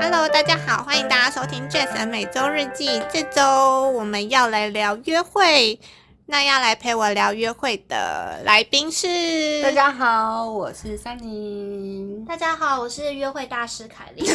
[0.00, 3.02] Hello，大家好，欢迎大家收听 Jazz 每周日记。
[3.12, 5.78] 这周我们要来聊约会，
[6.26, 12.24] 那要来陪我聊约会的来宾是大家好，我是三妮。
[12.28, 14.24] 大家好，我是约会大师凯莉。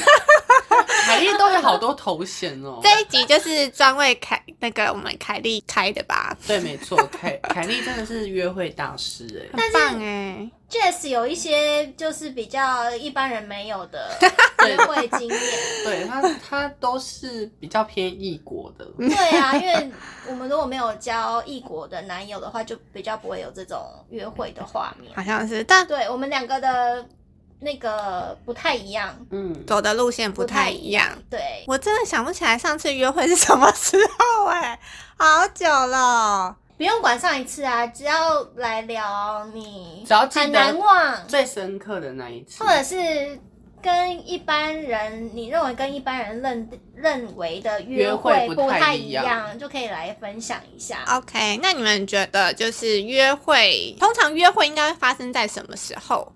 [1.05, 2.79] 凯莉都有好多头衔哦。
[2.83, 6.33] 这一集就是专为凯那个我们凯莉开的吧？
[6.47, 10.49] 对，没错，凯凯莉真的是约会大师哎，很棒哎。
[10.69, 14.09] ，Jess 有一些就是比较一般人没有的
[14.65, 15.39] 约会经验。
[15.83, 18.85] 对他，他都是比较偏异国的。
[18.97, 19.91] 对啊，因为
[20.29, 23.77] 我们如果没有交异国的男友的话，就比较不会有这种
[24.11, 25.13] 约会的画面。
[25.13, 27.05] 好像是，但对我们两个的
[27.63, 31.09] 那个不太一样，嗯，走的路线不太一样。
[31.29, 34.79] 对，我真的想不起来上次约会是什么时候哎、
[35.17, 36.55] 好久了。
[36.75, 43.39] 不用管上一次啊，只要来聊你只要记得很难忘，最深刻的那一次或，者是
[43.81, 51.03] 跟一般人你认为跟一般人认认为的约约会会不太太一样一样，就可以来分享一下。
[51.07, 56.33] OK，那你们觉得就是约会，通常约会应该会发生在什么时候？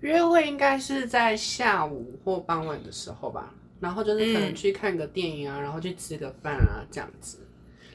[0.00, 3.50] 约会应该是在下午或傍晚的时候吧。
[3.80, 7.38] 然后就是可能嗯去看个电影啊，然后去吃个饭啊，这样子。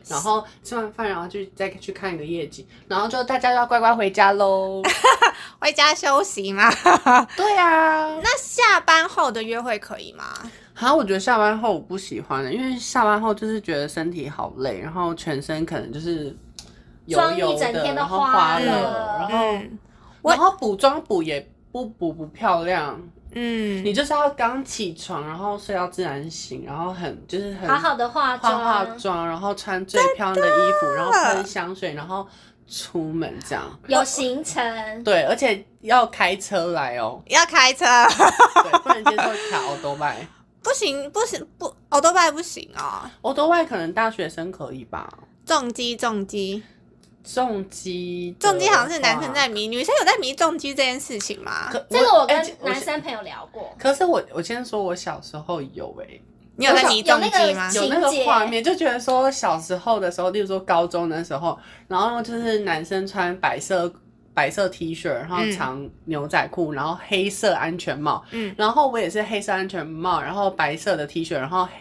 [0.07, 4.81] 然后吃完饭，然后就再去看一个夜景，然后就大家要乖乖回家喽。
[5.59, 6.69] 回家休息嘛？
[7.37, 10.25] 对啊，那下班后的约会可以吗？
[10.73, 16.35] 好，我觉得下班后我不喜欢的，因为下班后就是觉得身体好累，然后全身可能就是
[17.05, 19.79] 油妆一油的，整天都然后花花了了，然后嗯
[20.23, 32.25] 然后补妆补也不补不漂亮，嗯，你就是要刚起床，然后睡到自然醒，然后很就是很好好的化化妆，化妆，然后穿最漂亮的衣服，然后喷香水，然后
[32.67, 33.63] 出门这样。
[33.87, 37.85] 有行程，对，而且要开车来哦，要开车，
[38.63, 40.25] 对，不能接受 卡欧多拜。
[40.61, 43.01] 不行不行不，欧多拜不行哦。
[43.21, 45.11] 欧多拜可能大学生可以吧？
[45.45, 46.63] 重机重机
[47.23, 51.69] 重击，重击好像是男生在迷，女生有在迷重击这件事情吗？
[51.71, 51.79] 可。
[51.89, 53.73] 这个我跟哎男生朋友聊过。
[53.79, 56.19] 可是我我先说，我小时候有哎、
[56.57, 57.71] 你有在迷重有那个机吗？
[57.73, 61.57] 有那个画面，就觉得说小时候的时候，例如说高中的时候，
[61.87, 63.91] 然后就是男生穿白色
[64.33, 71.71] 白色 T 恤，然后嗯长牛仔裤，然后黑色安全帽，嗯，然后我也是黑色安全帽，然后白色的 T 恤，然后黑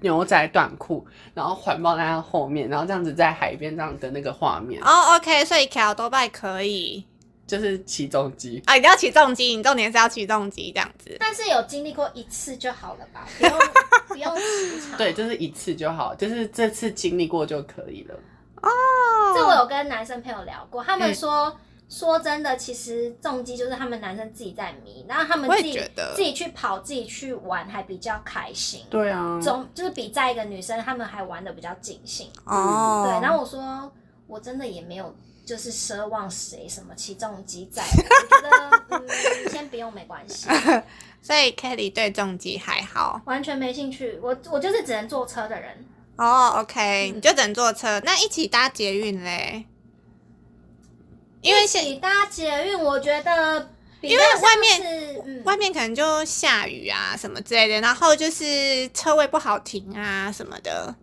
[0.00, 1.04] 牛仔短裤，
[1.34, 7.04] 然后环抱在他后面，然后这样子在海边这样的那个画面，哦，OK，所以卡欧多拜可以
[7.46, 8.62] 就是起重机。
[8.66, 11.16] 啊，一定要起重机，你重点是要起重机这样子。
[11.18, 13.58] 但是有经历过一次就好了吧，不用
[14.08, 14.98] 不用时常。
[14.98, 18.14] 对，就是一次就好，就是这次经历过就可以了。
[18.60, 18.70] 哦
[19.34, 21.56] 这我有跟男生朋友聊过，他们嗯说、
[21.88, 25.80] 说真的，其实重机就是他们男生自己在迷，然后他们自己
[26.14, 28.84] 自己去跑、自己去玩还比较开心。
[28.90, 32.30] 对啊，总就是比在一个女生，他们还玩的比较尽兴。
[32.44, 33.90] 哦，对，然后我说
[34.26, 35.16] 我真的也没有
[35.46, 39.06] 就是奢望谁什么起重机在我，我觉得
[39.46, 40.46] 嗯先不用没关系，
[41.22, 44.18] 所以 Kelly 对重机还好完全没兴趣。
[44.22, 49.64] 我我就是只能坐车的人，哦，OK，、嗯你就只能坐车，那一起搭捷运嘞？
[51.40, 60.94] 因为现一起搭捷运，我觉得因为外面外面可能就下雨啊什么之类的，然后就是车位不好停啊什么的。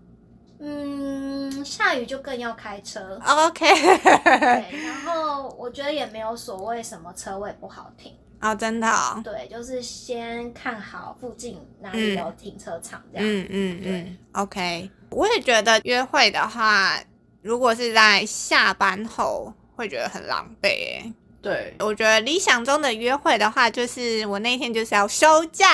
[0.59, 3.19] 嗯，下雨就更要开车。
[3.25, 13.27] OK，对，然后我觉得也没有所谓什么车位不好停，哦，真的哦，对，就是先看好附近哪里有停车场这样。
[13.27, 14.89] 嗯嗯对嗯，OK。
[15.11, 16.99] 我也觉得约会的话，
[17.41, 21.13] 如果是在下班后，会觉得很狼狈诶。
[21.41, 25.67] 对，我觉得理想中的约会的话，就是我那天就是要休假。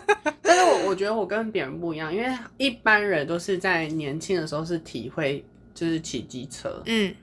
[0.40, 7.14] 但是我我觉得我跟别人不一样，因为一般人都是在年轻的时候是体会就是骑机车，嗯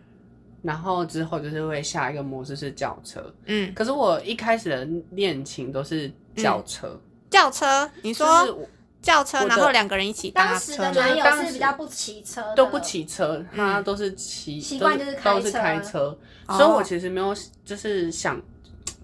[0.61, 3.33] 然后之后就是会下一个模式是轿车。
[3.45, 6.99] 嗯，可是我一开始的恋情都是轿车，
[7.29, 8.67] 轿车，你就是说我
[9.05, 16.17] 轿车，然后两个人一起搭当时车，的男友是比较不骑车的，都不骑车，他都是骑，习惯就是开都是车开车，
[16.47, 18.41] 哦所以我其实没有就是想。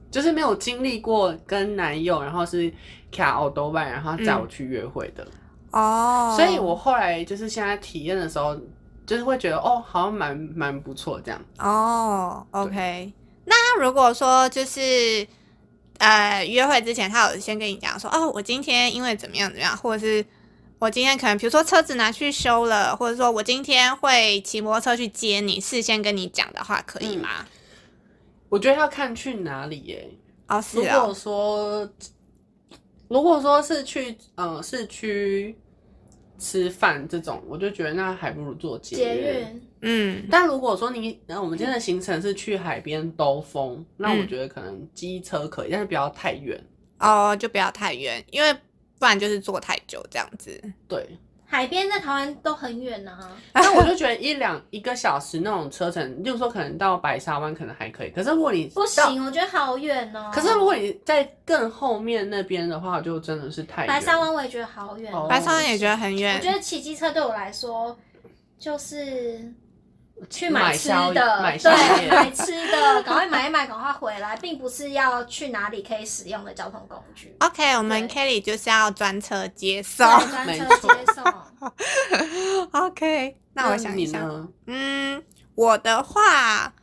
[0.10, 2.70] 就是没有经历过跟男友，然后是
[3.14, 5.26] 卡奥多拜，然后载我去约会的。
[5.72, 8.54] 哦，所以我后来就是现在体验的时候，
[9.06, 11.42] 就是会觉得哦，好像蛮蛮不错这样。
[11.60, 13.14] 哦，OK。
[13.46, 15.26] 那如果说就是
[16.02, 20.26] 呃约会之前，他有先跟你讲说，哦，我今天因为怎么样怎么样，或者是
[20.80, 27.46] 我今天可能比如说车子拿去修了，或者说我今天会骑摩托车去接你，事先跟你讲的话，可以吗？
[28.50, 30.10] 我觉得要看去哪里耶。
[30.48, 31.90] 哦，是如果哦，说
[33.08, 35.56] 如果说是去呃市区
[36.42, 39.24] 吃饭这种，我就觉得那还不如坐捷捷运。
[39.24, 46.60] 运，嗯，但如果说你，我们今天的行程是去海边兜风，那我嗯觉得可能机车可以，但是不要太远。
[46.98, 48.52] 哦，就不要太远，因为
[48.98, 50.60] 不然就是坐太久这样子。
[50.88, 51.08] 对，
[51.52, 53.30] 海边在台湾都很远啊。
[53.52, 60.32] 哎我就觉得一两一个小时那种车程，就是说可能到白沙湾可能还可以，可是如果你，不行，我觉得好远哦。
[60.34, 67.96] 可是如果你在更后面那边的话，就真的是太白沙湾我也觉得好远哦白沙湾也觉得很远，我觉得骑机车对我来说
[68.58, 69.40] 就是
[70.30, 77.36] 去买吃的，买对，买吃的，赶快买一买，赶快回来，并不是要去哪里可以使用的交通工具。
[77.40, 80.06] OK，我们 Kelly 就是要专车接送。
[80.20, 81.24] 对，专没车错接送。
[82.72, 84.20] OK，那我想一下，
[84.68, 85.24] 嗯，
[85.56, 86.74] 我的话，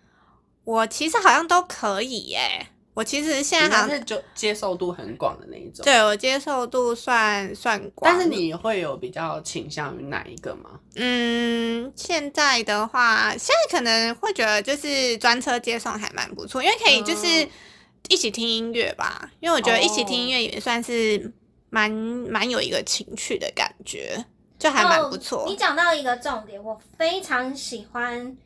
[0.64, 2.66] 我其实好像都可以耶。
[2.98, 5.84] 我其实现在好像还是就接受度很广的那一种。
[5.84, 10.70] 对我接受度算算广，但是你会有比较倾向于哪一个吗？
[10.96, 17.50] 嗯，现在的话，现在可能会觉得就是专车接送还蛮不错，因为可以就是嗯
[18.08, 21.32] 一起听音乐吧，因为我觉得一起听音乐也算是
[21.70, 24.24] 蛮蛮有一个情趣的感觉，
[24.58, 25.44] 就还蛮不错。
[25.44, 28.36] 哦你讲到一个重点，我非常喜欢，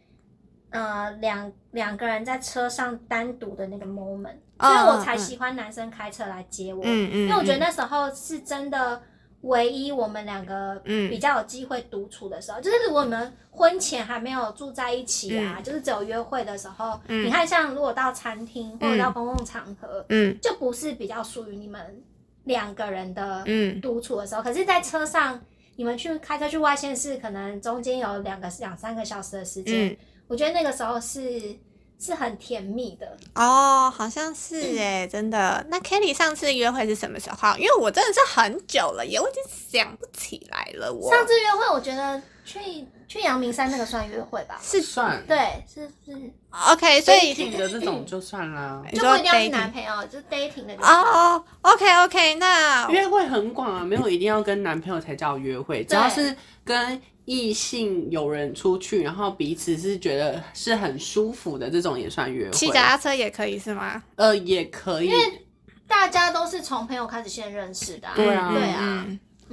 [0.72, 5.18] 呃，两两个人在车上单独的那个 moment，、嗯所以我才嗯。
[5.18, 6.82] 喜欢男生开车来接我。
[6.84, 9.00] 嗯嗯，因为我觉得嗯那时候是真的
[9.42, 11.10] 唯一我们两个嗯。
[11.10, 17.26] 比较有机会独处的时候，就是如果你们婚前还没有住在一起啊，就是只有约会的时候，嗯。
[17.26, 20.38] 你看像如果到餐厅或者到公共场合，嗯。
[20.40, 22.02] 就不是比较属于你们
[22.44, 23.80] 两个人的嗯。
[23.80, 25.40] 独处的时候，可是，在车上
[25.76, 29.96] 你们去开车去外县市，可能中间有两个两三个小时的时间，嗯，
[30.32, 31.54] 我觉得那个时候是
[32.00, 33.06] 是很甜蜜的。
[33.34, 35.62] 哦，好像是哎，真的。
[35.68, 37.54] 那 Kelly 上次约会是什么时候？
[37.58, 40.90] 因为我真的是很久了耶，我已经想不起来了。
[40.90, 44.58] 我上次约会，我觉得去去阳明山那个算约会吧？
[44.62, 46.32] 是算对，是是
[46.72, 48.82] ，OK，所以 dating 的这种就算啦。
[48.90, 56.34] 就不一定要是男朋友，就是 dating 的哦，OK OK，那约会很广啊，没有一定要跟男朋友才叫约会，只要是
[56.64, 62.50] 跟异性有人出去，然后彼此是觉得是很舒服的，这种也算约会。
[62.52, 64.02] 骑脚踏车也可以是吗？
[64.16, 65.06] 呃，也可以。
[65.06, 65.46] 因为
[65.86, 68.14] 大家都是从朋友开始先认识的、啊。
[68.16, 69.06] 对啊对啊。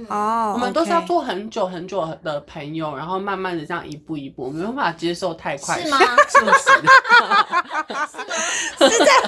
[0.08, 6.70] 哦，我们都是要做很久很久的朋友，然后慢慢的这样一步一步，没办法接受太快，是吗 是不是？
[8.88, 9.22] 是这样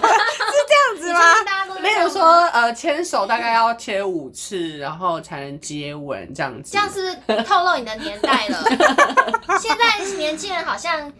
[0.92, 1.20] 样子吗？
[1.44, 2.22] 大家都是例这样吗如说，
[2.52, 6.72] 呃，牵手大概要牵五次，然后才能接吻这样子。
[6.72, 8.64] 这样是透露你的年代了。
[9.60, 11.12] 现在年轻人好像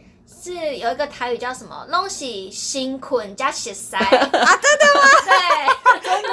[0.43, 5.03] 是有一个台语叫什么“东西辛苦加血塞”啊，真的吗？
[5.25, 5.33] 对，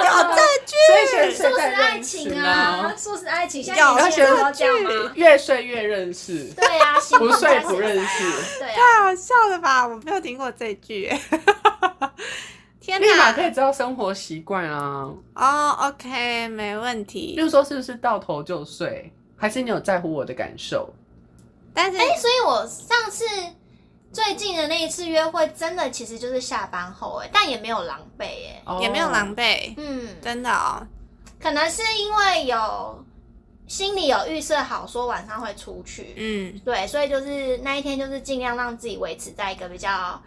[0.06, 5.12] 有这句所以现素食爱情啊，素食爱情，现在有年轻人都这样吗？
[5.14, 9.86] 越睡越认识，对啊，不睡不认识，对啊，太好笑了吧？
[9.86, 11.12] 我没有听过这句。
[12.80, 13.46] 天哪立马可！
[13.46, 15.12] 以知道生活习惯啊。
[15.34, 17.36] 哦，OK，没问题。
[17.36, 20.88] 就是说，是不是到头就睡，还是你有在乎我的感受？
[21.74, 23.24] 但是哎，所以我上次
[24.12, 30.84] 最近的那一次约会，真的其实就是下班后，哎，但也没有狼狈，哎，哦也没有狼狈，嗯，真的哦。
[31.38, 33.04] 可能是因为有
[33.66, 40.20] 心里有预设好说晚上会出去，嗯，对，所以就是那一天就是尽量让自己维持在一个比较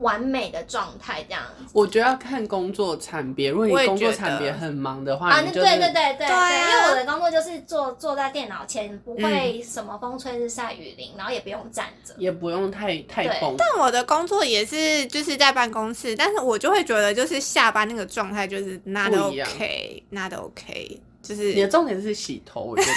[0.00, 1.64] 完美的状态，这样子。
[1.72, 12.14] 我觉得要看工作产别，如果你工作觉得产别很忙的话，啊，对对对对对啊，因为我的工作就是坐坐在电脑前，不会什么风吹日晒雨淋，然后也不用站着。
[12.18, 13.54] 也不用太太对崩。
[13.56, 22.90] 但我的工作也是就是在办公室，但是我就会觉得就是下班那个状态就是 not OK，not OK，就是你的重点是洗头，我觉得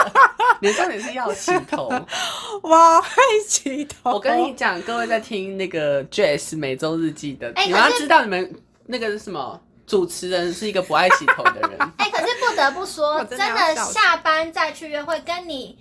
[0.62, 1.88] 你的重点是要洗头。
[2.62, 4.12] 我会洗头。
[4.12, 8.50] 我跟你讲，各位在听那个 Jazz 每周日记的，你们要知道你们
[8.86, 11.78] 那个是什么，主持人是一个不爱洗头的人。
[11.98, 15.76] 哎、可是不得不说，我真真的下班再去约会，跟你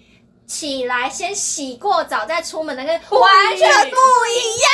[0.46, 3.98] 起来先洗过澡再出门的，跟完全不
[4.30, 4.70] 一样，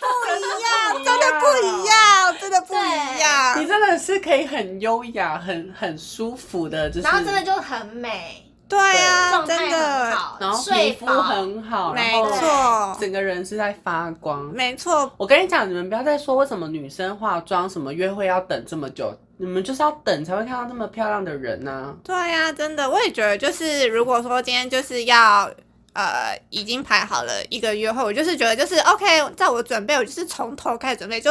[0.00, 3.60] 不一样，真的不一样，真的不一样。
[3.60, 14.44] 你真的是可以很优雅、很很舒服的，就是然后真的就很美，对啊，状态很真的，好，然后睡皮肤很好，没错，整个人是在发光。
[14.44, 25.50] 没错，我跟你讲，你们不要再说为什么女生化妆什么约会要等这么久，你们就是要等才会看到那么漂亮的人呢、对呀、真的，我也觉得，就是如果说今天就是要
[25.92, 29.04] 呃已经排好了一个约会，我就是觉得就是 OK，
[29.36, 31.30] 在我准备，我就是从头开始准备，就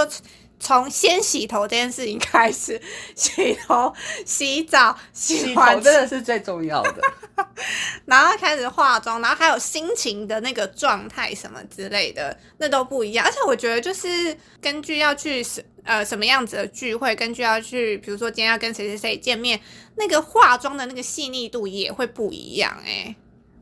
[0.59, 2.81] 从先洗头这件事情开始，
[3.15, 3.93] 洗头、
[4.25, 7.01] 洗澡、洗头真的是最重要的。
[8.05, 13.25] 然后开始化妆，然后还有心情的那个状态什么之类的，那都不一样。
[13.25, 19.59] 而且我觉得就是根据要去什呃什么样子的聚会，根据要去，比如说今天要跟谁谁谁见面，
[19.95, 23.15] 那个化妆的那个细腻度也会不一样哎、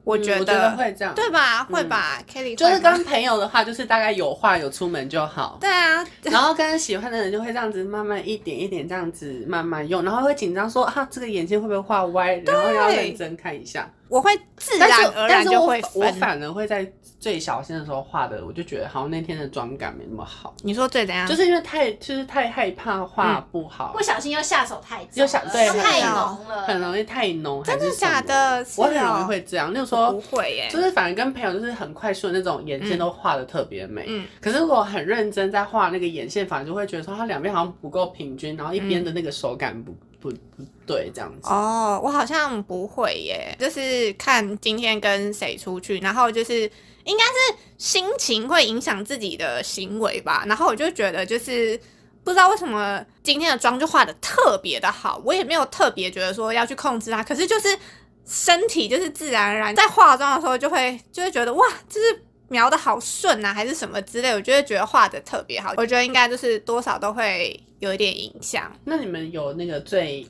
[0.03, 1.63] 我觉得会这样对吧？
[1.63, 5.57] 会嗯吧、k e l l y 就是跟朋友的话，就是大概有话有出门就好。
[5.61, 13.89] 对啊，然后跟喜欢的人就会这样子慢慢一点一点这样子慢慢用，然后会紧张说啊这个眼睛会不会画歪，然后要认真看一下。
[14.13, 16.05] 我会自然而但是我然就会我。
[16.19, 16.87] 反而会在
[17.19, 21.27] 最小心的时候画的，我就觉得好像那天的妆感没那么好，你说最怎样？
[21.27, 23.91] 就是因为太就是太害怕画不好。
[23.91, 28.63] 不，小心又下手太重，又想太浓了，很容易太浓，真的假的？
[28.77, 34.27] 我很容易哦会这样，那时我候不会耶、就是反而跟朋友就是很快速的那种眼线都画的特别美，嗯。
[34.39, 41.49] 可是如果很认真在画那个眼线，反而就会觉得说它两边好像不够平均，然后一边的那个手感不、不不对这样子。
[41.49, 46.61] 哦，我好像不会耶，就是看今天跟谁出去，然后就是
[47.03, 50.45] 应该是心情会影响自己的行为吧。
[50.47, 51.77] 然后我就觉得就是
[52.23, 57.77] 不知道为什么今天的妆就画的特别的好，我也没有特别觉得说要去控制它，可是就是
[58.25, 62.23] 身体就是自然而然在化妆的时候就会就会觉得哇，就是。
[62.49, 65.73] 描的好顺啊，还是什么之类，我就会觉得画的特别好。
[65.77, 68.71] 我觉得应该就是多少都会有一点影响。
[68.85, 70.27] 那你们有那个最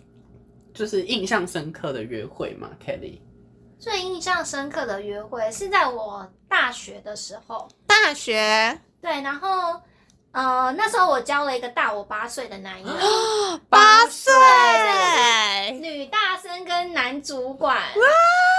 [0.73, 3.19] 就是印象深刻的约会吗，Kelly？
[3.77, 9.81] 最印象深刻的约会是在我大学的时候，大学对，然后
[10.33, 12.91] 呃那时候我交了一个大我八岁的男友，
[13.69, 14.33] 八岁，
[15.79, 17.77] 女大生跟男主管，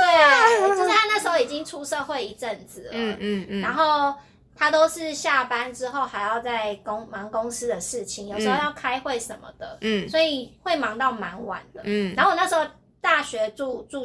[0.01, 4.15] 对， 就是他那时候已经出社会一阵子了，嗯嗯嗯，然后
[4.57, 8.63] 他都是下班之后还要在公忙公司的事情，有时候嗯。
[8.65, 11.81] 要开会什么的，嗯所以会忙到蛮晚的。
[11.85, 12.15] 嗯。
[12.17, 12.65] 然后我那时候
[13.01, 14.05] 大学住住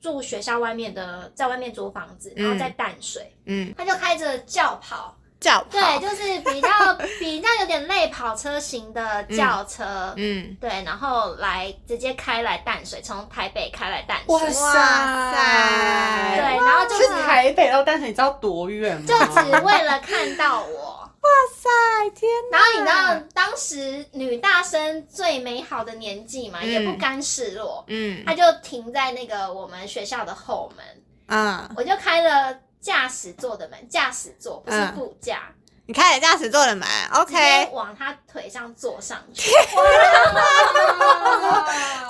[0.00, 6.68] 住学校外面的，在外面租房子，然后在淡水，嗯，他就开着轿跑，轿跑，对，就是比较
[7.18, 10.12] 比较有点类跑车型的轿车。
[10.16, 19.06] 嗯，对，然后来直接开来淡水，从台北开来淡水，哇哇塞塞，对，然后就是是台北到淡水，你知道多远吗？
[19.06, 20.98] 就只为了看到我。
[21.20, 22.58] 哇塞，天哪！
[22.58, 26.68] 然后你知道当时女大生最美好的年纪嘛，嗯。
[26.70, 28.24] 也不甘示弱，嗯。
[28.24, 30.84] 她就停在那个我们学校的后门，
[31.26, 35.42] 嗯，我就开了驾驶座的门，驾驶座不是嗯副驾，
[35.86, 39.50] 你开了驾驶座的门，OK，往他腿上坐上去。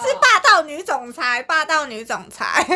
[0.02, 2.64] 是霸道女总裁，霸道女总裁，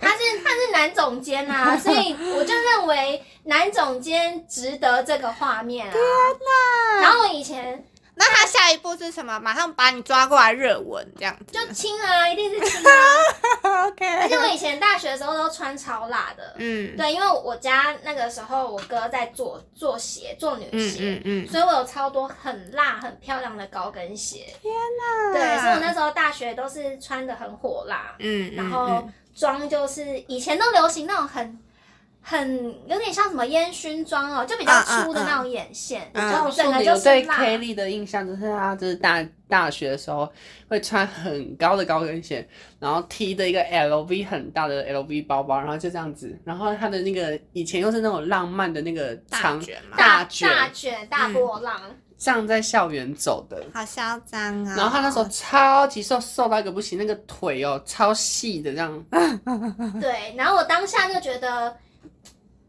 [0.00, 5.92] 他是他是男总监啊， 所以我就认为男总监值得这个画面啊。
[5.92, 7.00] 天哪！
[7.02, 7.84] 然后我以前
[8.18, 9.38] 那他下一步是什么？
[9.38, 13.86] 马上把你抓过来热吻，这样子就亲啊，一定是亲啊。
[13.86, 20.98] OK，而且我以前大学的时候都穿超辣的，嗯对，因为我家那个时候我哥在做做鞋，做女嗯鞋。
[21.00, 24.52] 嗯嗯，所以我有超多很辣、很漂亮的高跟鞋。
[24.60, 25.32] 天哪！
[25.32, 31.58] 对，所以我那时候大学都是穿的很火辣，嗯，然后妆就是以前都流行那种很
[32.28, 37.38] 很有点像什么烟熏妆哦，就比较粗的那种眼线，整个就是辣。
[37.38, 40.30] 对 Kelly 的印象就是她就是大大学的时候
[40.68, 42.46] 会穿很高的高跟鞋，
[42.78, 51.80] 然后提的一个 LV 很大的 LV 包包，然后就这样子，然后她的那个以前又是那种浪漫的那个长卷嘛大卷，大卷大波浪，
[52.18, 53.64] 这样在校园走的。
[53.72, 54.74] 好嚣张啊！
[54.76, 59.02] 然后她那时候超级瘦，瘦到一个不行，那个腿哦超细的这样。
[59.98, 60.34] 对。
[60.36, 61.74] 然后我当下就觉得，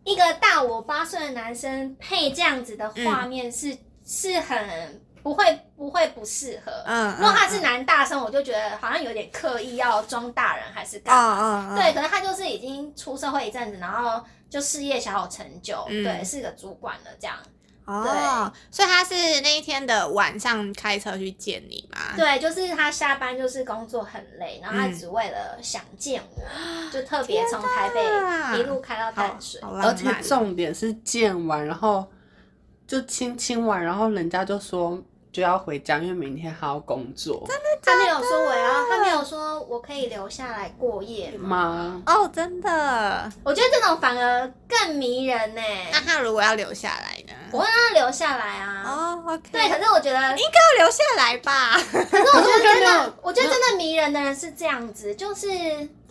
[0.10, 6.72] 一个大我八岁的男生配这样子的画面是、是很不会不会不适合。
[6.88, 11.38] 嗯，如果他是男大生，我就觉得好像有点刻意要装大人还是嗯干嘛。
[11.40, 17.38] 嗯嗯，对，可能他就是已经出社会一阵子，然后就事业小有成就，嗯对，是个主管了这样。
[17.90, 22.16] 哦，所以他是那一天的晚上开车去见你吗？
[22.16, 29.60] 对，就是他下班就是工作很累，然后他嗯只为了想见我，就特别从台北一路开到淡水。
[29.62, 30.10] 好而且。
[30.22, 32.06] 重点是见完，然后
[32.86, 37.46] 就亲亲完，然后人家就说就要回家，因为明天还要工作。
[37.48, 41.48] 真的他没有说我要，他没有说我可以留下来过夜吗？
[41.50, 42.04] 吗？
[42.06, 43.32] 哦，真的？
[43.44, 45.62] 我觉得这种反而更迷人呢。
[45.92, 47.34] 那他如果要留下来呢？
[47.52, 48.84] 我会让他留下来啊。
[48.86, 51.74] 哦，OK，对，可是我觉得应该要留下来吧？
[51.92, 55.48] 可是我觉得真的， 我觉得真的迷人的人是这样子，就是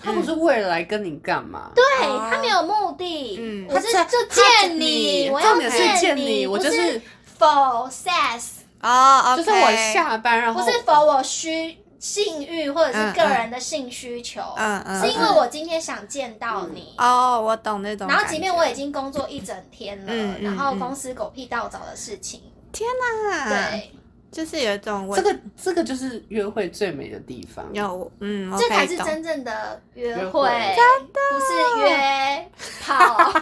[0.00, 1.70] 他不是为了来跟你干嘛？
[1.74, 7.02] 对哦他没有目的，嗯我是就见你，我要重点是见你，我就是是
[7.38, 8.42] for sex，
[8.82, 16.94] 哦，就是我下班然后不是否我需性欲或者是个人的性需求，嗯嗯，是因为我今天想见到你。
[16.98, 18.06] 哦，我懂那种。
[18.06, 22.88] 然后，即便我已经工作一整天了，嗯嗯然后公司狗屁倒灶的事情，天
[23.30, 23.90] 哪，，对，
[24.30, 27.66] 就是有一种我这个这个就是约会最美的地方。
[27.72, 32.48] 有嗯，这才是真正的约会不是约
[32.80, 33.32] 跑。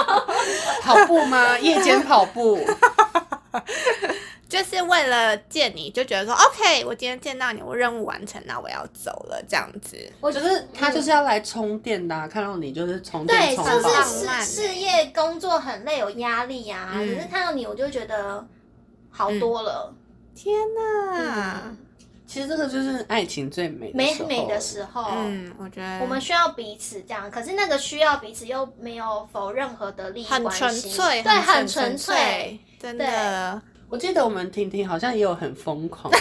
[0.80, 1.58] 跑步吗？
[1.58, 2.58] 夜间跑步，
[4.48, 9.96] 就是为了见你，就觉得说 OK，我今天见到你，我任务完成，那我要走了，这样子。
[10.20, 14.02] 我觉得他就是要来充电的啊、看到你就是充电对，充就饱。
[14.02, 18.42] 是事事业工作很累，有压力呀、嗯可是看到你，我就觉得
[19.10, 19.92] 好多了，
[20.34, 21.76] 天哪，嗯，
[22.26, 25.10] 其实这个就是爱情最美的时候美美的时候。
[25.14, 33.60] 嗯，我觉得我们需要彼此这样，可是那个需要彼此又没有否任何的利益很关系，纯粹，对，很纯纯粹。，真的。
[33.90, 36.12] 我记得我们婷婷好像也有很疯狂，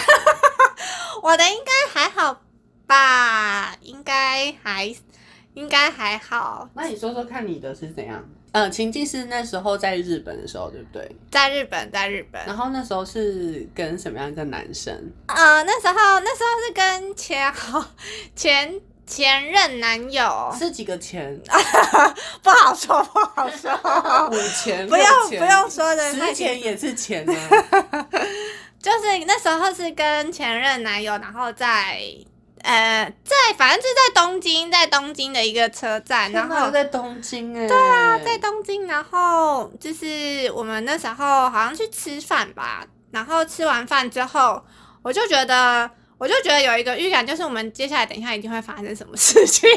[1.21, 2.41] 我的应该还好
[2.87, 4.95] 吧，应该还
[5.53, 6.69] 应该还好。
[6.73, 8.23] 那你说说看你的是怎样？
[8.53, 11.15] 呃，情境是那时候在日本的时候，对不对？
[11.29, 14.93] 在日本，在日本，然后那时候是跟什么样一个男生？
[15.27, 17.85] 呃，那时候那时候是跟前好
[18.35, 18.73] 前
[19.07, 21.39] 前任男友，是几个钱？
[22.43, 23.71] 不好说，不好说，
[24.29, 24.85] 五钱？
[24.85, 27.33] 不用不用说的太十钱也是钱呢、
[28.83, 32.01] 就是那时候是跟前任男友，然后在
[32.63, 44.61] 呃在反正就是在东京，在东京的一个车站，然后然后在东京哎、对啊在东京，然后就是我们那时候好像去吃饭吧，然后吃完饭之后，
[45.01, 45.89] 我就觉得。
[46.17, 49.69] 我就觉得有一个预感，就是我们接下来等一下一定会发生什么事情，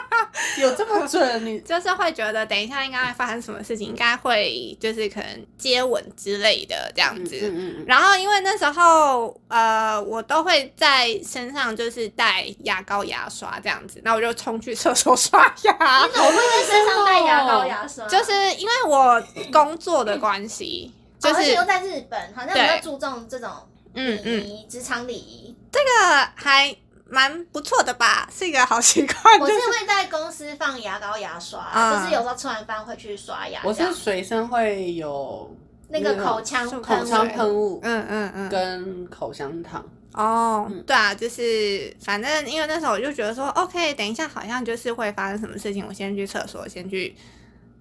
[0.60, 1.44] 有这么准？
[1.46, 7.38] 你 就是会觉得等一下应该会发生什么事情，应该会就是可能接吻之类的这样嗯子。
[7.42, 15.72] 嗯嗯然后因为那时候呃，我都会在身上就是带牙膏、牙刷这样子，那我就冲去厕所刷牙
[16.06, 16.12] 你。
[16.12, 18.06] 怎么会在身上带牙膏、牙刷？
[18.06, 25.56] 就是因为我工作的关系，就是又在日本，好像比较注重这种礼嗯嗯，仪、职场礼仪。
[25.72, 26.74] 这个还
[27.08, 29.38] 蛮不错的吧，是一个好习惯。
[29.40, 33.60] 我就是是会在公司放牙膏、牙刷，啊就是有时候吃完饭会去刷牙。
[33.64, 35.54] 我这样是随身会有
[35.88, 39.84] 那个口腔口喷口腔喷雾嗯嗯嗯，跟口香糖。
[40.14, 47.14] 哦嗯，对啊，就是反正因为那时候我就觉得说，OK，等一下好像就是会发生什么事情，我先去厕所，先去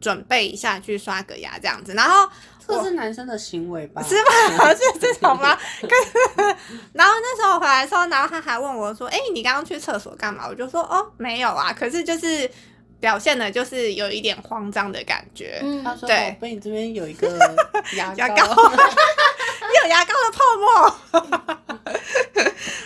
[0.02, 2.30] 准备一下去刷个牙这样子，然后
[2.68, 4.02] 这是男生的行为吧？
[4.04, 4.16] 是
[4.58, 4.74] 吧？
[4.74, 5.56] 是这种吗？
[5.82, 6.56] 可是，
[6.94, 12.50] 然后那时候我回来的时候，然后他还问我说：“哎、你刚刚去厕所干嘛？”我就说：“哦，没有啊。”可是就是
[13.00, 15.60] 表现的就是有一点慌张的感觉。
[15.62, 17.28] 嗯他说：“对宝贝，你这边有一个
[17.98, 18.36] 牙 牙膏。
[18.36, 21.46] 你有牙膏的泡沫。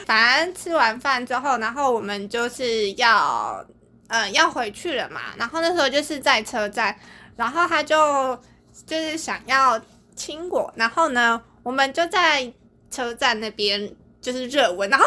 [0.06, 3.64] 反正吃完饭之后，然后我们就是要
[4.08, 5.22] 呃要回去了嘛。
[5.38, 6.96] 然后那时候就是在车站，
[7.36, 8.38] 然后他就
[8.86, 9.80] 就是想要
[10.16, 12.52] 亲我，然后呢，我们就在
[12.90, 15.06] 车站那边就是热吻，然后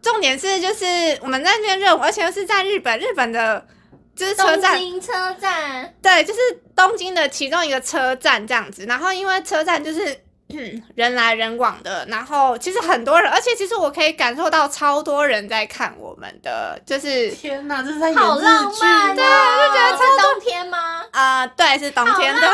[0.00, 0.86] 重点是就是
[1.22, 3.66] 我们在那边热吻，而且又是在日本，日本的。
[4.16, 6.40] 就是车东站，京车站，对，就是
[6.74, 8.84] 东京的其中一个车站这样子。
[8.84, 19.22] 然后因为车站就是嗯 人来人往的，然后其实很多人，而且其实我可以感受到超多人在看我们的，就是天哪，这是在好浪漫吗？
[19.22, 19.66] 哦！
[19.66, 21.02] 就觉得是冬天吗？
[21.12, 22.46] 啊、对，是冬天的时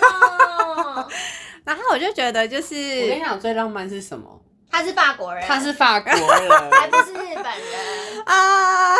[0.00, 0.26] 候。
[0.36, 1.08] 哦！
[1.64, 4.40] 然后我就觉得就是我跟你讲，最浪漫是什么？
[4.70, 6.96] 他是法国人，他是法国人还不。
[7.02, 8.96] 是日本人，啊，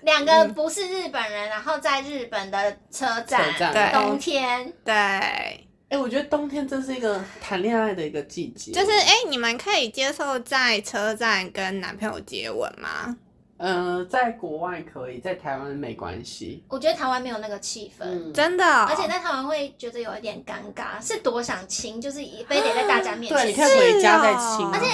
[0.00, 8.72] 两个不是日本人，然后在日本的车站，车站对冬天，对，哎，我觉得冬天真是一个谈恋爱的一个季节。
[8.72, 13.14] 就是哎、你们可以接受在车站跟男朋友接吻吗？
[13.58, 16.64] 呃，在国外可以，在台湾没关系。
[16.68, 18.04] 我觉得台湾没有那个气氛。
[18.06, 24.70] 嗯，真的哦、而且在台湾会觉得有一点尴尬，是多想亲，就是非得在大家面对，你前可以回家再是哦亲啊。
[24.72, 24.86] 而且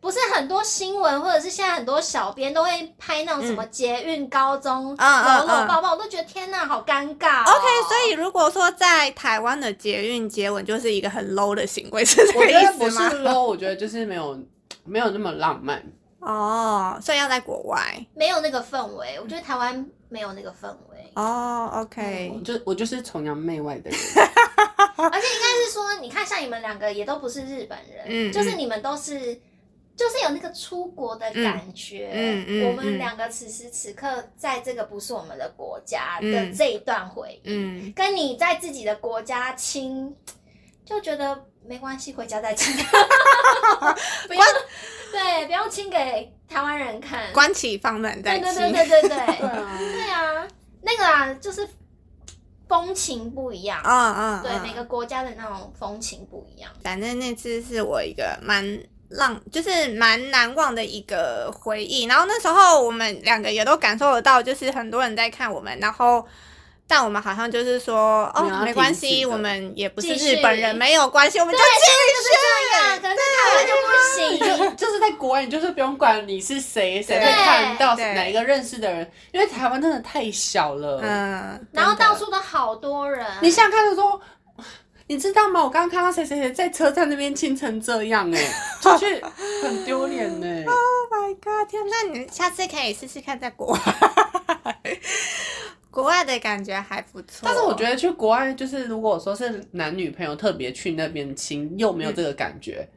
[0.00, 7.52] 不是很多新闻，或者是现在很多小编都会拍那种什么捷运、高中搂搂抱抱，我都觉得天哪，好尴尬、哦。
[7.52, 14.40] OK，所以如果说在台湾的捷运接吻就是一个很 low 的行为，是这我个意觉得不是？low，我觉得就是没有
[14.84, 15.82] 没有那么浪漫。
[16.20, 17.78] 哦，所以要在国外。
[18.14, 23.98] 没有那个氛围，我觉得台湾没有那个氛围，哦，OK，我就我就是崇洋媚外的人。
[24.96, 29.38] 而且应该是说，你看像你们两个也都不是日本人，嗯就是你们都是。
[30.00, 40.16] 就是有那个出国的感觉，嗯嗯嗯我们两个此时此刻在这个不是我们的国家的嗯这一段回忆，嗯，跟你在自己的国家亲，
[40.86, 42.74] 就觉得没关系，回家再亲。
[44.26, 44.42] 不要
[45.12, 47.30] 对，不用亲给台湾人看。
[47.34, 48.72] 关起房门再对亲。
[48.72, 50.48] 对对对对对对啊，对啊，
[50.80, 51.68] 那个啊，就是
[52.66, 53.82] 风情不一样。
[53.84, 56.72] 嗯嗯，对，嗯每个国家的那种风情不一样。
[56.82, 58.64] 反正那次是我一个蛮
[59.10, 62.04] 让，就是蛮难忘的一个回忆。
[62.04, 66.26] 然后那时候我们两个也都感受得到，就是很多人在看我们，然后。
[66.92, 72.42] 但我们好像就是说，哦没关系，我们也不是日本人，没有关系，我们就对，继现在就是这
[72.74, 74.18] 样，可是台湾就不行。
[74.58, 80.98] 就就是在国外，你就是不用管你是谁，谁会看到哪一个认识的人，因为台湾真的太小了。
[81.00, 84.20] 嗯，然后到处都好多人，你想想看，就说，
[85.10, 85.60] 你知道吗？
[85.60, 88.40] 我刚刚看到谁谁谁在车站那边亲成这样、哎，
[88.80, 89.20] 出去
[89.60, 90.46] 很丢脸呢。
[90.70, 91.68] Oh my god！
[91.68, 93.80] 天，那你下次可以试试看在国外，
[95.90, 97.40] 国外的感觉还不错。
[97.42, 102.88] 但是我觉得去国外，就是如果说是男女朋友特别去那边亲，又没有这个感觉，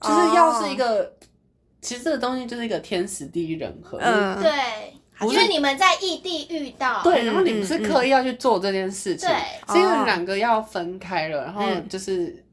[0.00, 1.10] 嗯就是要是一个，
[1.80, 3.96] 其实这个东西就是一个天时地利人和。
[3.98, 4.52] 嗯对，
[5.21, 12.43] 因为你们在异地遇到，对，嗯然后你不是刻意要去做这件事情，对是因为哦两个要分开了，然后嗯就是、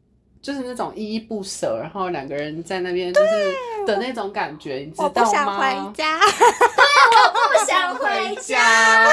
[0.41, 5.93] 就是那种依依不舍，然后两个人在那边就是的那种感觉，你知我不道想回吗？
[5.95, 9.07] 家，不想回家。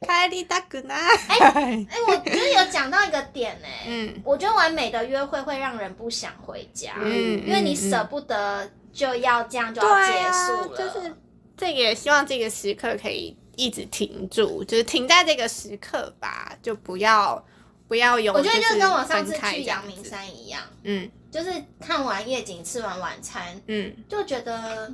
[0.00, 0.96] 帰りたくない。
[1.28, 11.14] 哎，我觉得有讲到一个点呢，嗯我觉得完美的约会会让人不想回家，嗯，因为你嗯舍不得就要这样就对要结啊束了，就是
[11.63, 17.41] 这个也希望这个时刻可以一直停住，就是停在这个时刻吧，就不要
[17.87, 18.33] 不要有。
[18.33, 21.09] 我觉得就就跟我上次去阳明山一样，嗯。
[21.31, 24.93] 就是看完夜景、吃完晚餐，嗯，就觉得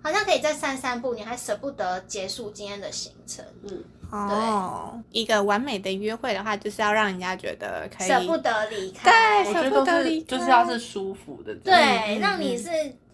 [0.00, 3.82] 好像可以再散散步，你还舍不得结束今天的行程，嗯。
[4.12, 9.10] 哦，一个完美的约会的话，就是要让人家觉得可以舍不得离开。
[9.44, 10.36] 对舍不得离开。
[10.36, 12.20] 就是要是舒服的对，嗯。
[12.20, 12.68] 让你是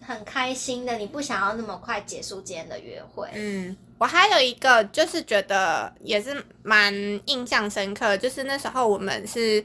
[0.09, 3.29] 很开心的，你不想要那么快结束今天的约会。
[3.35, 6.91] 嗯，我还有一个就是觉得也是蛮
[7.25, 9.63] 印象深刻，就是那时候我们是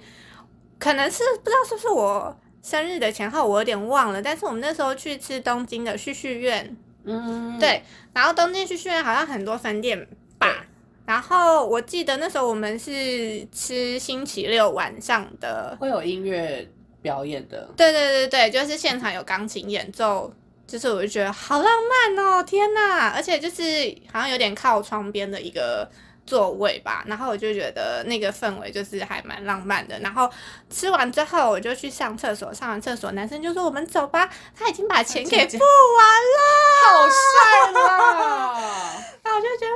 [0.79, 10.07] 可能是不知道是不是我生日的前后，我有点忘了，但是我们那时候去吃东京的旭旭苑，嗯，对，然后东京旭旭苑好像很多分店
[10.39, 10.67] 吧。
[11.07, 16.67] 然后我记得那时候我们是吃星期六晚上的，会有音乐
[17.05, 20.33] 表演的，对对对对，就是现场有钢琴演奏，
[20.67, 23.13] 就是我就觉得好浪漫哦，天呐！
[23.15, 23.63] 而且就是
[24.11, 25.87] 好像有点靠窗边的一个
[26.25, 29.99] 座位吧，然后我就觉得那个氛围就是还蛮浪漫的。
[30.01, 30.31] 然后
[30.71, 35.59] 吃完之后我就去上厕所，上完厕所男生就说我们走吧，他已经把钱给付
[35.99, 36.41] 完了，
[36.87, 39.05] 好帅啦！
[39.23, 39.73] 那我就觉得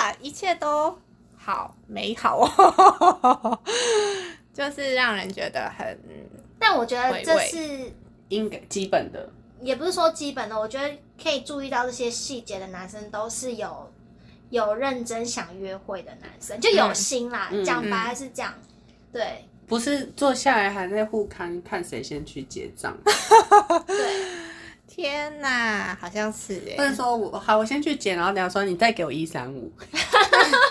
[0.00, 0.98] 哇，一切都
[1.36, 3.58] 好美好哦，
[4.54, 5.98] 就是让人觉得很
[6.62, 7.92] 但我觉得这是
[8.28, 9.28] 应该基本的，
[9.60, 13.92] 也不是说基本的，我觉得可以注意到这些细节的男生都是有
[14.50, 17.48] 有认真想约会的男生，就有心啦。
[17.52, 18.54] 嗯讲白是这样，
[19.12, 19.44] 对。
[19.64, 22.94] 不是坐下来还在互看看谁先去结账，
[23.86, 23.96] 对，
[24.86, 29.72] 天呐，好像是哎或者，说我好，我先去结，然后等下说你再给我一三五，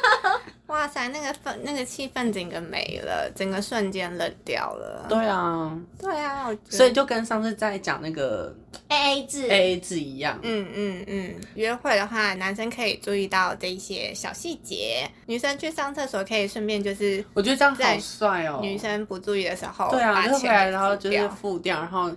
[0.71, 5.05] 哇塞，那个氛那个气氛整个没了，整个瞬间冷掉了。
[5.09, 8.55] 对啊，对啊，所以就跟上次在讲那个
[8.87, 9.47] A A 制。
[9.49, 18.59] A A 制一样，嗯嗯嗯，约会的话，男生可以注意到这一些小细节，女生去上厕所可以顺便就是我觉得这样好帅哦。
[18.61, 22.09] 女生不注意的时候，对啊，把钱就回来然后就是付掉，然后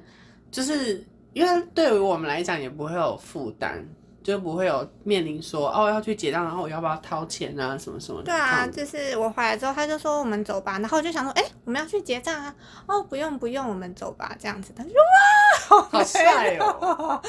[0.52, 3.84] 就是因为对于我们来讲也不会有负担，
[4.24, 8.24] 就不会有面临说哦要去结账，然后我要不要掏钱啊什么什么的。
[8.24, 12.54] 对啊，就是我回来之后，他就说我们走吧，然后我就想说，哎、我们要去结账啊，
[12.86, 14.98] 哦，不用不用，我们走吧，这样子，他就说
[15.78, 17.22] 哇，好帅哦！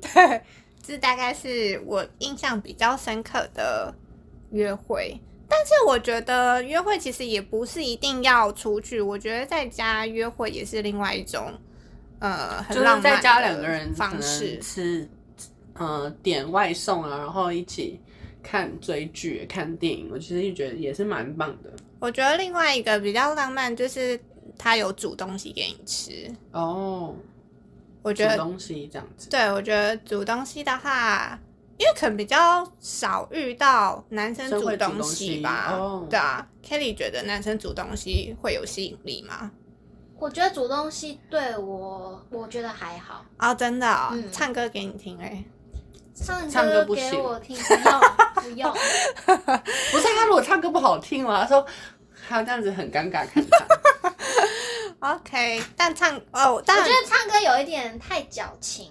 [0.00, 0.42] 对，
[0.86, 3.92] 这大概是我印象比较深刻的
[4.50, 5.18] 约会。
[5.48, 11.52] 但是我觉得约会其实也不是一定要出去，我觉得在家约会也是另外一种
[12.20, 14.58] 呃很就是在家的两个人方式。
[14.60, 15.06] 吃，
[15.74, 18.00] 呃，点外送啊，然后一起
[18.42, 24.18] 看追剧、看电影，我其实觉得也是蛮棒的我觉得另外一个比较浪漫就是
[24.58, 27.14] 他有煮东西给你吃，哦。
[28.02, 31.38] 我觉得煮东西这样子，对，我觉得煮东西的话，
[31.78, 35.70] 因为可能比较少遇到男生煮东东西西吧。
[35.72, 39.52] 哦对啊，Kelly 觉得男生煮东西会有吸引力吗？
[40.18, 43.24] 我觉得煮东西对我，我觉得还好。
[43.38, 45.44] 哦，真的、哦嗯唱歌给你听哎、
[46.14, 48.00] 唱唱歌不给行我听，不用
[48.34, 48.72] 不用。
[49.92, 51.66] 不是他如果唱歌不好听嘛，他说
[52.28, 53.66] 他这样子很尴尬看他。
[55.14, 58.88] OK，但唱哦，但我觉得唱歌有一点太矫情，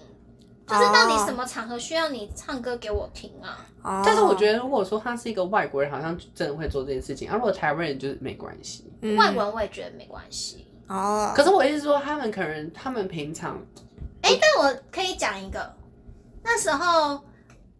[0.66, 3.66] 就是到底什么场合需要你唱歌给我听啊？
[3.82, 7.28] 哦但是我觉得，如果说他是一个外国人，好像真的会做这件事情。
[7.28, 8.92] 啊，如果台湾人就是没关系。
[9.00, 10.66] 嗯外国人我也觉得没关系。
[10.88, 13.58] 哦，可是我意思是说，他们可能他们平常
[14.20, 15.74] 哎、但我可以讲一个，
[16.42, 17.22] 那时候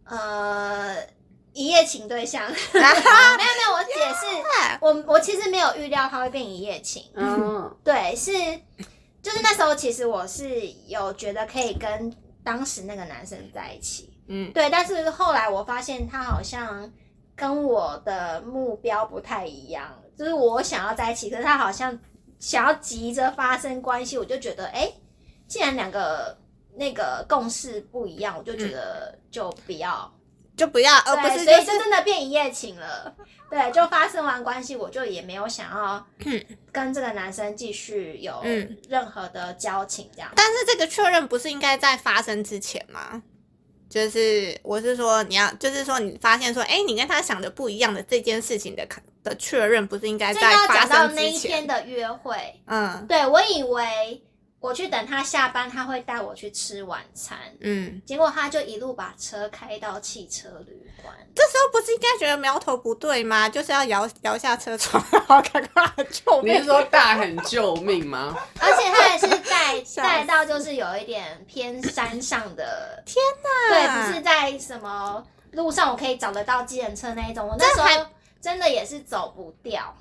[0.05, 0.95] 呃
[1.53, 2.85] 一夜情对象， 没有
[3.37, 7.75] 没有，我解释，我我其实没有预料他会变一夜情，嗯。
[7.83, 8.31] 对，是
[9.21, 14.51] 就是那时候其实我是有觉得可以跟当时那个男生在一起，嗯。
[14.51, 16.91] 对，但是后来我发现他好像
[17.35, 21.97] 跟我的目标不太一样，就是我想要在一起，可是他好像
[22.39, 24.91] 想要急着发生关系，我就觉得，哎、
[25.47, 26.35] 既然两个
[26.75, 30.11] 那个共识不一样，我就觉得就不要，
[30.55, 33.15] 就不要，而不对，是所以就就是真的变一夜情了。
[33.49, 36.03] 对，就发生完关系，我就也没有想要
[36.71, 40.31] 跟这个男生继续有嗯任何的交情，这样。
[40.35, 43.21] 但是这个确认不是应该在发生之前吗？
[43.87, 48.83] 就是我是说你要，就是说你发现说，哎、你跟他想的不一样的这件事情的
[49.23, 51.67] 的确认，不是应该在发生之前那一天？
[51.67, 54.23] 的约会，嗯对我以为
[54.63, 61.13] 我去等他下班，他会带我去吃晚餐，嗯，结果他就一路把车开到汽车旅馆。
[61.35, 63.49] 这时候不是应该觉得苗头不对吗？
[63.49, 66.55] 就是要摇摇下车窗， 然后赶快救命！
[66.55, 68.33] 你是说大喊救命吗？
[68.61, 73.21] 而且他也是带 带到就是有一点偏山上的，天
[73.69, 74.07] 对，哪！
[74.07, 75.21] 不是在什么
[75.51, 77.45] 路上我可以找得到计程车那一种。
[77.45, 78.05] 我那时候
[78.39, 79.93] 真的也是走不掉。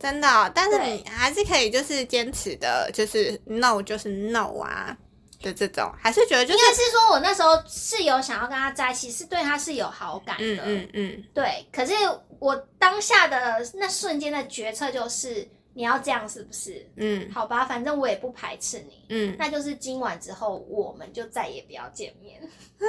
[0.00, 4.96] 真的哦、但是你还是可以就是坚持的，就是 no 就是 no 啊
[5.42, 11.66] 的这种，还是觉得就是应该是说我那时候是有想要跟他在一起，是对他是有好感的，嗯嗯嗯，对。
[11.70, 11.92] 可是
[12.38, 16.86] 我当下的那瞬间的决策就是你要这样是不是？
[16.96, 17.30] 嗯。
[17.32, 19.04] 好吧，反正我也不排斥你。
[19.08, 22.86] 嗯，那就是今晚之后，我们就再也不要见面，啊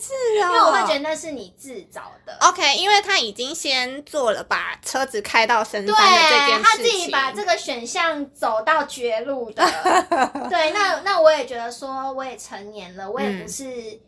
[0.00, 2.36] 是哦，因为我会觉得那是你自找的。
[2.40, 9.64] OK，因为他已经先做了把车子开到深对山的这件事情，他自己把这个选项走到绝路的，
[10.48, 14.00] 对，那那我也觉得说，我也成年了，我也不是，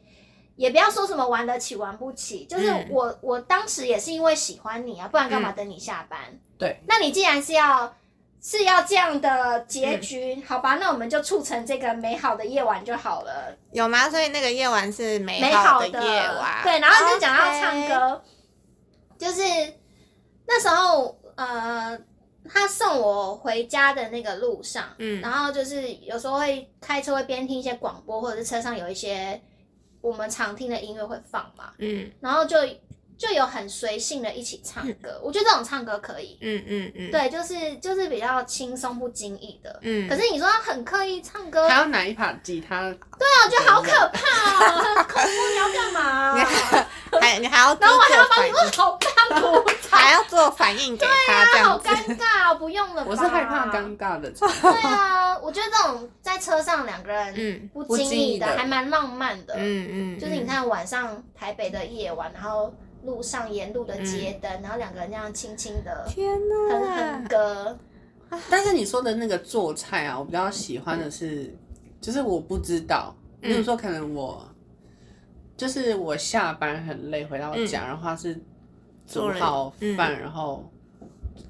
[0.57, 2.89] 也不要说什么玩得起玩不起，就是嗯。
[2.91, 6.19] 我、我当时也是因为喜欢你啊，不然干嘛等你下班？
[6.59, 7.95] 对，那你既然是要
[8.42, 13.57] 是要这样的结局，好吧，那我们就促成这个美好的夜晚就好了。
[13.72, 14.09] 有吗？
[14.09, 18.22] 所以那个夜晚是美美好好的夜晚，对，然后就讲到唱歌。
[19.18, 19.42] 就是
[20.46, 21.99] 那时候呃，
[22.49, 25.20] 他送我回家的那个路上，嗯。
[25.20, 29.40] 然后就是有时候会开车会边听一些广播，或者是车上有一些
[30.01, 32.09] 我们常听的音乐会放嘛，嗯。
[32.20, 32.59] 然后就
[33.19, 39.79] 就有很随性的一起唱歌，我觉得这种唱歌可以，嗯嗯嗯，对，就是就是比较轻松不经意的。
[39.83, 44.21] 嗯，可是你说他很刻意唱歌，还要拿一把吉他，对啊，我觉得好可怕
[44.65, 46.37] 哦，很恐怖，你要干嘛、
[47.21, 53.11] 还你还要然后我还要帮你说好大鼓还要做反应给他这啊，好尴尬哦，不用了吧。
[53.11, 54.31] 我是害怕尴尬的。
[54.31, 54.47] 对
[54.83, 58.47] 啊，我觉得这种在车上两个人嗯不经意的，不经意的。
[58.47, 59.55] 还蛮浪漫的。
[59.57, 62.73] 嗯嗯，就是你看晚上台北的夜晚，然后
[63.07, 64.40] 路上沿路的街嗯。
[64.42, 67.12] 灯，然后两个人这样轻轻的天哼哪。
[67.19, 67.79] 哼，歌。
[68.51, 71.57] 但是你说的那个做菜啊，我比较喜欢的是，
[72.01, 73.49] 就是我不知道，嗯。
[73.51, 74.45] 比如说可能我，
[75.57, 78.38] 就是我下班很累回到家，然后他是
[79.07, 79.97] 煮好嗯。
[79.97, 80.69] 饭，然后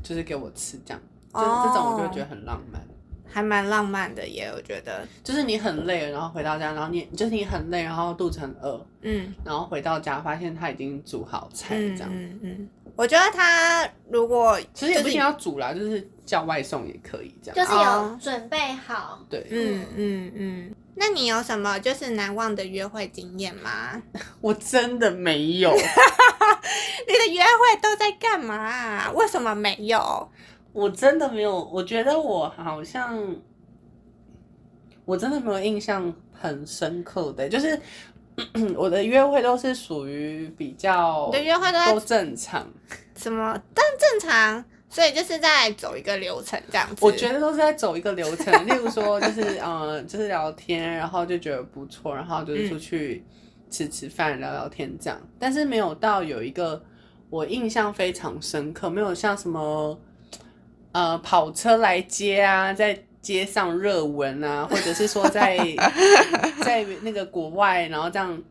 [0.03, 1.41] 就是给我吃这样，这
[1.75, 2.81] 种我就会觉得很浪漫。
[3.37, 12.11] 还蛮浪漫的耶，我觉得，就是你很累，然后回到家，然后你就是你很累，然后肚子很饿，嗯然后回到家发现他已经煮好菜嗯这样。
[12.11, 17.55] 嗯嗯，我觉得他如果其实也不一定要煮啦，就是叫外送也可以这样。
[17.55, 24.03] 就是有哦准备好，对，嗯嗯嗯，那你有什么就是难忘的约会经验吗？
[24.41, 25.71] 我真的没有，
[27.07, 30.27] 你的约会都在干嘛、为什么没有？
[30.77, 33.19] 我真的没有，我觉得我好像，
[35.07, 37.81] 我真的没有印象很深刻的，就是
[38.77, 42.71] 我的约会都是属于比较你的约会都在都正常，
[43.17, 43.59] 什么？
[43.73, 46.97] 但正常，所以就是在走一个流程这样子。
[47.03, 53.25] 我觉得都是在走一个流程，例如说就是 呃，就是聊天，然后就觉得不错，然后就是出去
[53.71, 56.85] 吃吃饭、聊聊天这样，但是没有到有一个
[57.31, 59.99] 我印象非常深刻，没有像什么
[60.97, 65.59] 呃跑车来接啊，在街上热吻啊，或者是说在
[66.65, 68.43] 在那个国外，然后这样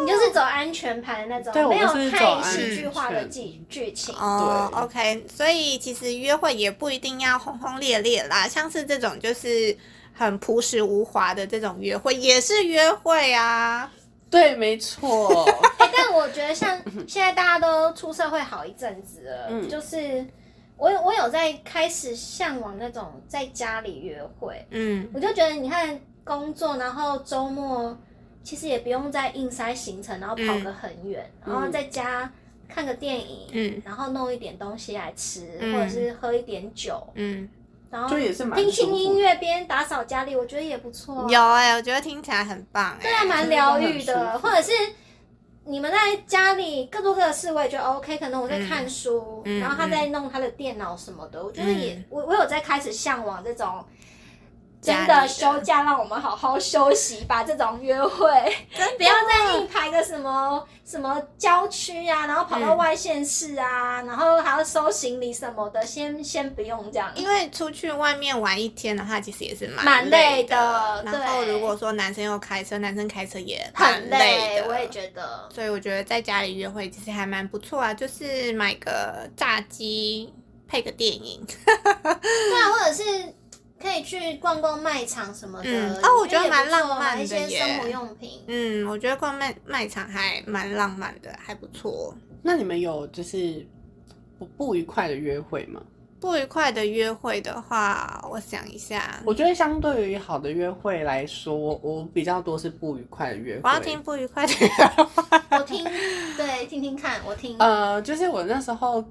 [0.00, 4.12] 你就是走安全牌的那种，对没有太安喜剧化的全剧剧情。
[4.16, 9.76] 哦对，OK，所以其实约会也不一定要轰轰烈烈啦，像是这种就是
[10.12, 13.88] 很朴实无华的这种约会也是约会啊。
[14.28, 15.44] 对，没错。
[15.78, 16.76] 哎、但我觉得像
[17.06, 20.26] 现在大家都出社会好一阵子了，嗯就是
[20.76, 25.08] 我有我有在开始向往那种在家里约会，嗯。
[25.14, 27.96] 我就觉得你看工作，然后周末
[28.42, 32.30] 其实也不用再硬塞行程，然后跑个很远，嗯然后在家
[32.68, 33.82] 看个电影，嗯。
[33.84, 37.48] 然后弄一点东西来吃，嗯或者是喝一点酒，嗯，
[37.90, 41.26] 然后就也是蛮听听音乐边打扫家里，我觉得也不错、啊。
[41.28, 44.72] 有哎、我觉得听起来很棒哎、对啊，蛮疗愈的或者是
[45.66, 48.18] 你们在家里各做各的事，我也觉得 OK。
[48.18, 53.84] 可能我在看书，嗯然后他在弄他的电脑什么的，我觉得也、嗯我我有在开始向往这种。
[54.84, 57.42] 真的的休假，让我们好好休息吧。
[57.42, 58.28] 这种约会，
[58.96, 67.10] 不要再硬排个什么什么郊区啊，然后跑到嗯外县市啊，然后还要收行李什么的，先先不用这样。
[67.14, 74.68] 因为出去外面玩一天的话，其实也是蛮蛮累累的然后如果说男生又开车，男生开车也很累的。
[74.68, 75.48] 我也觉得。
[75.54, 80.32] 所以我觉得在家里约会其实还蛮不错啊，就是买个炸鸡
[80.66, 81.44] 配个电影。
[81.46, 83.02] 对啊，或者是
[83.84, 85.68] 可以去逛逛卖场什么的。
[85.68, 88.40] 嗯哦我觉得蛮浪漫一些生活用品。
[88.46, 92.16] 嗯，我觉得逛卖卖场还蛮浪漫的，还不错。
[92.42, 93.66] 那你们有就是
[94.38, 95.82] 不不愉快的约会吗？
[96.18, 103.60] 不愉快的约会的话，我想一下，我觉得相对于好的约会来说，我比较多是不愉快的约会。
[103.64, 105.38] 我要听不愉快的约会。
[105.58, 105.84] 我听，
[106.38, 107.58] 对，听听看，我听。
[107.58, 109.04] 呃，就是我那时候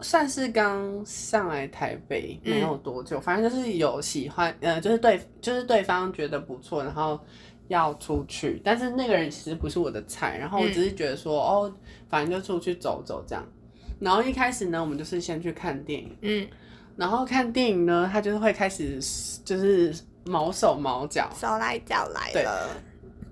[0.00, 7.18] 算是刚上来台北嗯没有多久，反正就是有喜欢，呃，就是对，就是对方觉得不错，然后
[7.68, 11.74] 要出去，但是那个人其实不是我的菜，然后我嗯只是觉得说，哦，
[12.08, 13.44] 反正就出去走走这样。
[14.00, 16.46] 然后一开始呢，我们就是先去看电影，嗯，
[16.96, 19.00] 然后看电影呢，他就是会开始
[19.44, 19.92] 就是
[20.24, 22.44] 毛手毛脚，手来脚来对。
[22.44, 22.68] 了，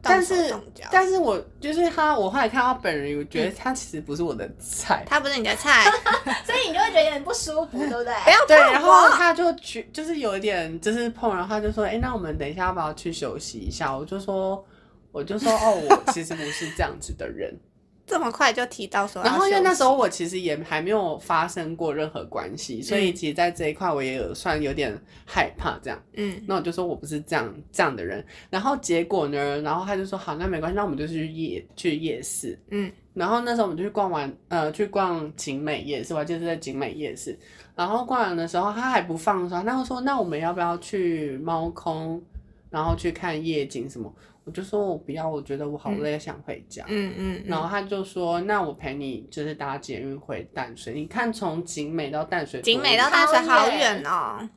[0.08, 0.54] 但是
[0.90, 5.04] 但是我就是他，我后来看到他本人，我觉得他其实不是我的菜。
[5.06, 5.84] 他不是你的菜，
[6.44, 8.14] 所以你就会觉得有点不舒服，对不对？
[8.24, 9.08] 不要对，然后。
[9.16, 14.62] 他就去，就是有一点就是碰，然后他就说：“哎、那我们等一下要不要去休息一下？”我就说
[15.10, 17.58] ：“我就说哦，我其实不是这样子的人。
[18.06, 26.00] 这么快就提到说然后因为那时候我其实也还没有发生过任何关系，所以嗯其实在这一块我也有算有点害怕这样。
[26.14, 28.24] 嗯那我就说我不是这样这样的人。
[28.48, 32.58] 然后结果呢，然后他就说好，那没关系，那我们就去夜去夜市。
[32.70, 37.36] 嗯然后那时候我们就去逛完，呃，去逛景美夜市，我还记得是在景美夜市。
[37.74, 42.22] 然后逛完的时候，他还不放手，他就说：“那我们要不要去猫空，
[42.70, 44.12] 然后去看夜景什么？”
[44.44, 46.84] 我就说：“我不要，我觉得我好累，想回家。
[46.86, 50.94] 嗯嗯，然后他就说：“那我陪你，就是搭捷运回淡水。
[50.94, 54.48] 你看从景美到淡水，景美到淡水好远哦。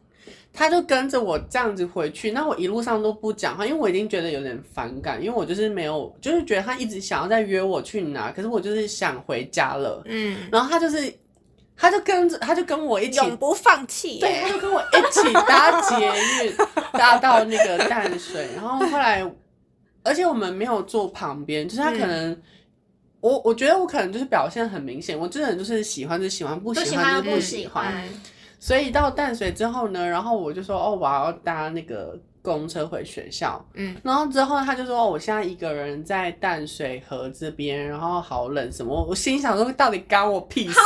[0.53, 10.03] 他就跟着我这样子回去，那我一路上都不讲话，因为我已经觉得有点反感，因为我就是没有，就是觉得他一直想要再约我去哪，可是我就是想回家了。
[10.05, 11.11] 嗯，然后他就是，
[11.79, 14.49] 他就跟着，他就跟我一起，永不放弃对，他。
[14.49, 15.95] 就跟我一起搭捷
[16.43, 16.53] 运，
[16.93, 19.25] 搭到那个淡水，然后后来，
[20.03, 22.39] 而且我们没有坐旁边，就是他可能。
[23.21, 27.83] 我我觉得我可能就是表现很明显，我这人就是喜欢就喜欢，不不喜喜欢就不喜喜欢。
[27.83, 28.03] 欢。
[28.61, 33.61] 所以到淡水之后呢，然后我就说哦，我要搭那个公车回学校。
[33.73, 38.93] 嗯，然后之后他就说哦，我现在一个人在淡水河这边，然后好冷什么。
[38.95, 40.79] 我我心想说，到底干我屁事？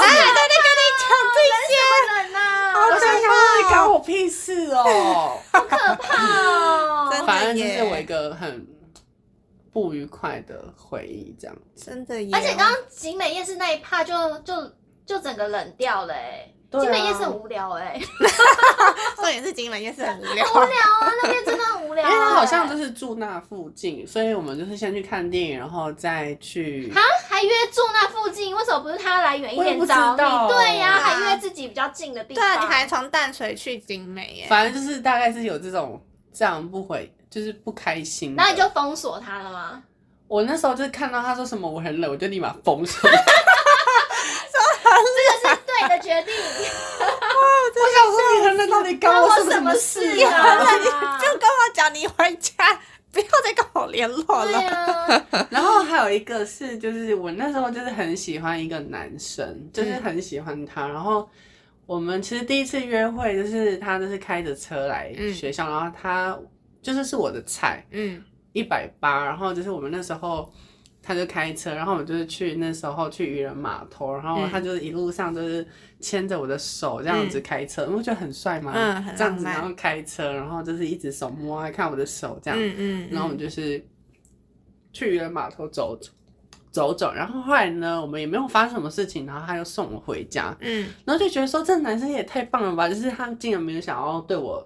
[1.50, 1.76] 好冷在那跟你讲这些
[2.14, 2.38] 人呐，
[2.74, 4.80] 我心想说，你干我屁事哦。
[5.52, 6.08] 好可怕！
[6.28, 7.10] 哦！
[7.12, 8.68] 真的反正就是我一个很
[9.72, 11.56] 不愉快的回忆，这样。
[11.76, 12.30] 真的耶。
[12.34, 14.72] 而且刚刚景美夜市那一趴就就
[15.06, 18.00] 就整个冷掉了哎、对啊景美夜市很无聊哎、
[19.16, 20.46] 重点是景美夜市很无聊。
[20.46, 20.66] 无聊
[21.02, 22.12] 啊，那边真的很无聊、欸。
[22.12, 26.92] 因为他好像就是住那附近，所以我们就是先去看电影，然后再去。
[26.96, 30.54] 啊，还约住那附近，为什么不是他来远一我也不知点找道你？
[30.54, 32.44] 对呀、对啊还约自己比较近的地方。
[32.44, 34.48] 对啊，你还从淡水去景美耶。
[34.50, 38.42] 反正就是大概是有这种这样不回，就是不开心的。
[38.44, 39.84] 那你就封锁他了吗？
[40.28, 43.08] 我那时候就是看到他说什么我很冷，我就立马封锁。
[44.94, 46.63] 这个是对的决定，我
[48.56, 50.32] 那到底干我什么事事啊？
[50.32, 51.20] 啊？
[51.20, 52.54] 就跟我讲你回家，
[53.12, 55.26] 不要再跟我联络了。
[55.50, 60.88] 然后还有一个是，就是我那时候就是很喜欢一个男生，就是很喜欢他。
[60.88, 61.28] 然后
[61.86, 66.38] 我们其实第一次约会，就是他就是开着车来学校，然后他
[66.82, 68.24] 就是是我的菜，嗯
[68.54, 69.24] 一百八。
[69.26, 70.52] 然后就是我们那时候
[71.06, 75.68] 他就开车，然后我们就是去那时候去渔人码头，然后他就是一路上就是
[76.00, 78.72] 牵着我的手这样子开车，你不觉得很帅嘛？
[78.74, 83.86] 嗯很这样子，然后开车，然后就是一直手摸啊，看我的手这样，嗯嗯，然后我们就是
[84.94, 86.12] 去渔人码头走走
[86.72, 94.66] 走走，然后后来呢，我们也没有发生什么事情，然后他又送我回家，嗯然后就觉得说这男生也太棒了吧，就是他竟然没有想要对我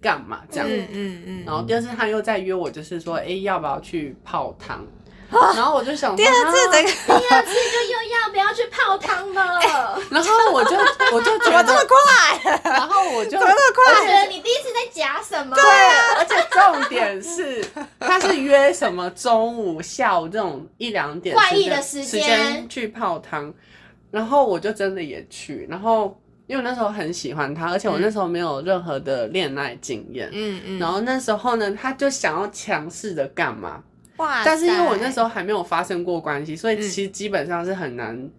[0.00, 0.66] 干嘛这样。
[0.66, 4.82] 嗯嗯嗯，然后第二次他又在约我，就是说，哎、要不要去泡汤？
[5.56, 9.60] 然后我就想，第二次啊这个第二次就又要不要去泡汤了？
[10.10, 10.76] 然后我就
[11.12, 12.60] 我就觉怎么这么得，快？
[12.64, 14.00] 然后我就怎么这么快？
[14.00, 15.54] 我觉得你第一次在夹什么？
[15.54, 17.64] 对，啊而且重点是
[18.00, 23.52] 他是约什么中午、下午这种一两点怪异的时间去泡汤，
[24.10, 30.28] 然后我就真的也去，然后因为那时候很喜欢他，而且我那时候没有任何的恋爱经验。
[30.32, 33.82] 嗯嗯，然后那时候呢，他就想要强势的干嘛？
[34.16, 38.30] 哇，但是因为我那时候还没有发生过关系，所以嗯其实基本上是很难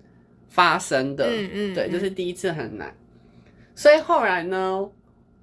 [0.49, 1.25] 发生的。
[1.27, 2.93] 嗯嗯对，嗯就是第一次很难。
[3.75, 4.87] 所以后来呢，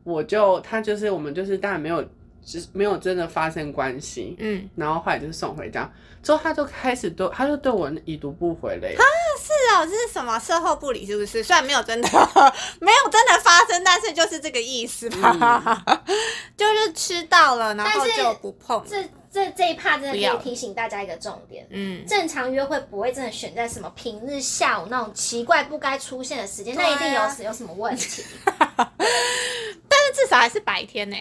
[0.04, 2.02] 我就他就是我们就是当然没有，
[2.42, 4.36] 就是没有真的发生关系。
[4.38, 5.90] 嗯，然后后来就是送回家，
[6.22, 8.88] 之后他就开始对他就对我已读不回了。
[8.88, 9.04] 啊。
[9.42, 11.42] 是哦，这是什么售后不理是不是？
[11.42, 12.08] 虽然没有真的
[12.80, 15.82] 没有真的发生，但是就是这个意思吧，
[16.56, 18.84] 就是吃到了，然后就不碰。
[18.88, 19.02] 这
[19.32, 21.66] 这这一趴真的可以提醒大家一个重点。
[21.70, 28.22] 嗯，正常约会不会真的选在什么平日下午那种奇怪不该出现的时间，那一定有有什么问题。
[28.46, 31.16] 但是至少还是白天呢。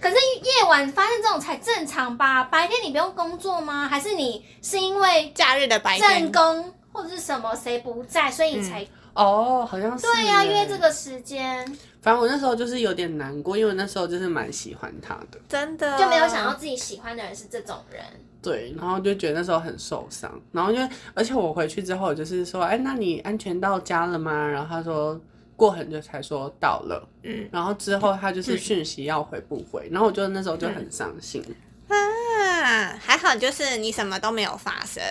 [0.00, 2.42] 可是夜晚发生这种才正常吧？
[2.44, 3.86] 白天你不用工作吗？
[3.88, 10.04] 还是你是因为假日的白天正天，宫或者是什么谁不在，所以你才、哦，好像是。
[10.04, 10.76] 对呀、约这。
[10.78, 11.76] 个时间，
[12.08, 15.38] 反正我那时候就是有点难过，因为我那时候就是蛮喜欢他的。
[15.46, 15.98] 真的。
[15.98, 18.02] 就没有想到自己喜欢的人是这种人。
[18.40, 24.32] 对，然后就觉得那时候很受伤，然后因为而且我回去之后我就是说，哎，那你安全到家了吗？
[24.32, 25.20] 然后他说
[25.54, 27.46] 过很久才说到了，嗯。
[27.52, 31.44] 然后之后他就是讯息要回不回，然后我就那时候就很伤心，
[31.88, 35.02] 啊，还好就是你什么都没有发生，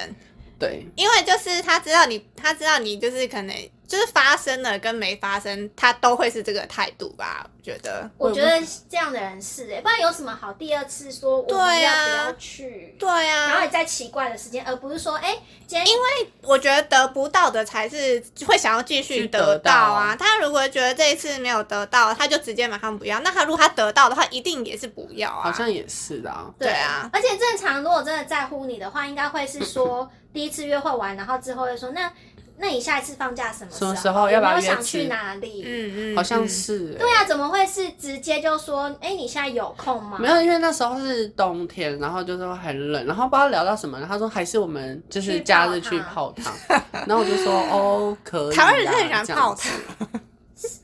[0.60, 3.55] 对，因为就是他知道你，他知道你就是可能
[3.88, 7.45] 就是发生了跟没发生，他都会是这个态度吧？
[7.58, 8.10] 我觉得。
[8.18, 12.95] 我觉得这样的人是哎、不然有什么好第二次说我要啊不要去？
[12.97, 15.38] 对啊，然后你在奇怪的时间，而不是说哎、
[15.68, 20.16] 今天因为我觉得得不到的才是会想要继续得得到到啊。
[20.16, 23.20] 他如果觉得这一次没有得到，他就直接马上不要。
[23.20, 25.43] 那他如果他得到的话，一定也是不要啊。
[25.43, 32.12] 好像也是的啊，对啊，而且正常如果真的在乎你的话，应该会是说第一次约会完，然后之后又说那
[32.60, 34.30] 那你下一次放假什么什么时候？
[34.30, 35.64] 要不要约没有想去哪里？
[35.66, 36.48] 嗯嗯，好像嗯。
[36.48, 37.00] 是、欸。
[37.00, 40.20] 对啊，怎么会是直接就说哎、你现在有空吗？
[40.20, 46.54] 没有，因为那时候是冬天，然后就说很冷，然后不知道聊到什么，他说还是我们就是假日去泡汤，
[47.08, 49.70] 然后我就说哦可以啦，台湾人很喜欢这样子。
[49.98, 50.22] 泡汤，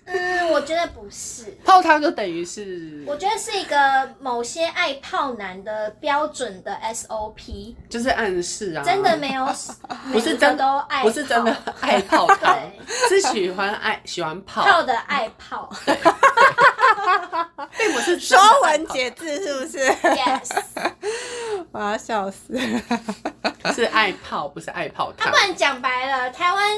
[0.06, 1.58] 嗯，我觉得不是。
[1.64, 9.46] 泡汤就等于是我觉得是一个某些爱泡男的标准的 SOP，就是暗示啊，真的没有，
[10.12, 15.70] 不是真都爱，不是真的爱泡汤，对是喜欢爱喜欢泡，泡的爱泡
[17.78, 20.52] 并不是说文解字是不是？，yes。
[21.72, 22.56] 我要笑死。
[23.74, 25.38] 是爱泡，不是爱泡汤他不。
[25.38, 26.78] 然讲白了，台湾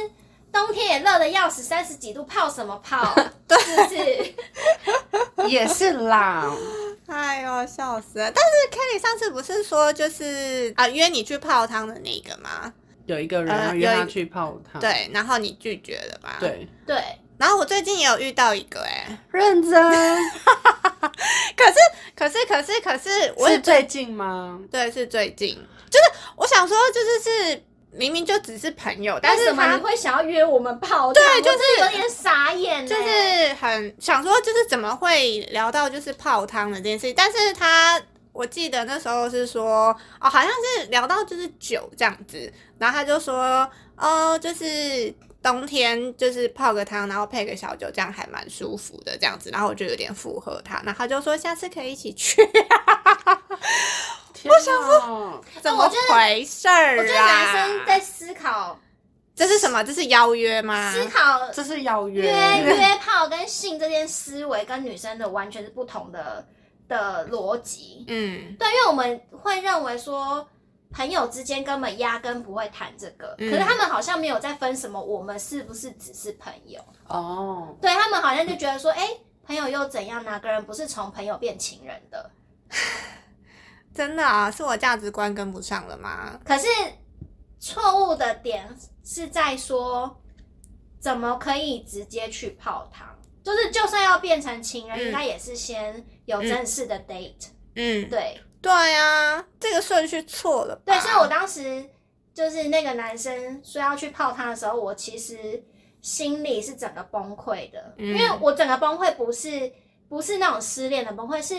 [0.56, 3.14] 冬天也热的要死，三十几度，泡什么泡？
[3.60, 5.48] 是不是？
[5.52, 6.50] 也是啦，
[7.08, 8.32] 哎呦，笑死了！
[8.34, 12.72] 但是 Kelly 上次不是说就是啊约你去泡汤的那个吗？
[13.06, 16.38] 有一个人约他去泡汤，对，然后你拒绝了吧？。
[16.40, 17.04] 对，对，
[17.38, 19.72] 然后我最近也有遇到一个哎、认真
[21.56, 21.74] 可是
[22.16, 24.60] 可是可是可是我是最近吗？
[24.72, 25.56] 对是最近，
[25.92, 26.06] 就是
[26.38, 27.64] 我想说就是是
[27.98, 31.14] 明明就只是朋友，但是他会想要约我们泡汤？
[31.14, 32.86] 对就是有点傻眼。
[32.86, 38.02] 就是很想说就是怎么会聊到就是泡汤的这件事情，但是他。
[38.36, 43.66] 我记得那时候是说，哦，好像是聊到就是酒这样子，然后他就说，
[43.96, 45.10] 哦，就是
[45.42, 52.46] 冬天就是泡个汤，然后配个小酒，这样还蛮舒服的这样子，然后我就有点附和他，然后他就说下次可以一起去，
[54.50, 57.02] 我想说，怎么我觉得回事儿啊？
[57.02, 58.80] 我觉得男生在思考
[59.36, 59.84] 这是什么？
[59.84, 60.92] 这是邀约吗？
[60.92, 66.48] 思考这是邀约，约约炮跟性这件思维跟女生的完全是不同的
[66.88, 68.06] 的逻辑。
[68.08, 70.48] 嗯对，因为我们会认为说
[70.94, 76.80] 朋友之间根本压根不会谈这个，嗯可是他们好像没有在分什么，我们是不是只是朋友？
[77.08, 79.10] 哦，对他们好像就觉得说，哎、
[79.46, 80.24] 朋友又怎样？
[80.24, 82.32] 哪个人不是从朋友变情人的？
[83.96, 86.38] 真的啊，是我价值观跟不上了吗？
[86.44, 86.68] 可是
[87.58, 88.68] 错误的点
[89.06, 90.22] 是在说，
[91.00, 93.08] 怎么可以直接去泡汤？
[93.42, 95.02] 就是就算要变成情人，嗯。
[95.06, 98.42] 应该也是先有正式的 date、嗯，对。
[98.62, 100.76] 对啊，这个顺序错了？
[100.86, 101.88] 对，所以我当时
[102.34, 105.64] 就是那个男生说要去泡汤的时候，我其实
[106.02, 108.08] 心里是整个崩溃的，嗯。
[108.08, 109.72] 因为我整个崩溃不是
[110.10, 111.56] 不是那种失恋的崩溃，是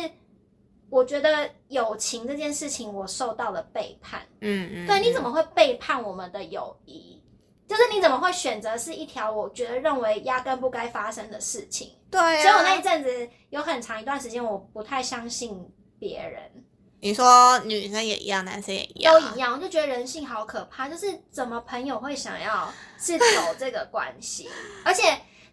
[0.89, 4.23] 我觉得友情这件事情我受到了背叛。
[4.41, 5.29] 嗯嗯，对，你怎么？
[5.29, 7.23] 么会背叛我们的友谊？
[7.69, 11.91] 就是你怎么会选择是一条我觉得认为压根不该发生的事情？
[12.09, 15.69] 对啊，所以我那一阵子有很长一段时间，我不太相信
[15.99, 16.65] 别人，
[17.01, 20.89] 你说女生也一样，男生也一样，都一样，我就觉得人性好可怕。
[20.89, 23.25] 就是怎么朋友会想要是走
[23.59, 24.49] 这个关系？
[24.85, 25.03] 而且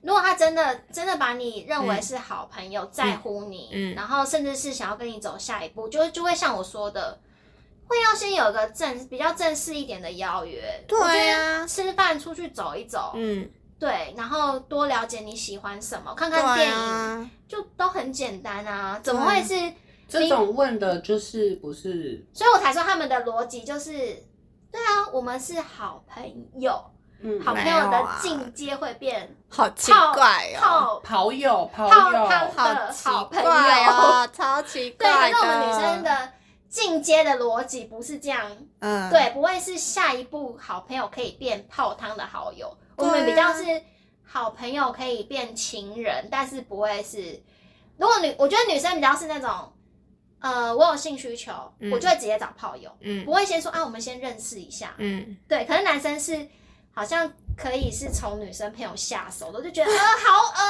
[0.03, 3.95] 如果他真的真的把你认为是好朋友，在乎你，嗯。
[3.95, 7.19] 然后甚至是想要跟你走下一步，就就会像我说的。
[7.85, 13.47] 会要先有个正比较正式一点的邀约，对我觉得啊吃饭出去走一走，嗯，
[13.77, 19.73] 对，然后多了解你喜欢什么，看看电影，啊，就都很简单啊，怎么会是？
[20.07, 23.91] 这种问的就是不是所以我才说他们的逻辑就是，
[24.71, 26.23] 对啊，我们是好朋
[26.57, 26.83] 友，
[27.19, 34.27] 嗯好朋友的进阶会变好奇怪哦，泡跑友跑友泡汤的好朋友。
[34.33, 35.19] 超奇，怪的。
[35.19, 36.31] 可是我们女生的
[36.67, 38.41] 进阶的逻辑不是这样，
[38.79, 43.63] 嗯，对，不会是下一步好朋友可以变泡汤的好友，我们比较是
[44.23, 47.39] 好朋友可以变情人，但是不会是。
[47.97, 49.71] 如果女，我觉得女生比较是那种，
[50.39, 51.53] 呃，我有性需求，
[51.91, 54.95] 我就会直接找炮友，嗯不会先说啊，我们先认识一下。
[54.97, 56.47] 嗯，对，可是男生是
[56.93, 60.61] 好像可以是从女生朋友下手的，我就觉得呃 好恶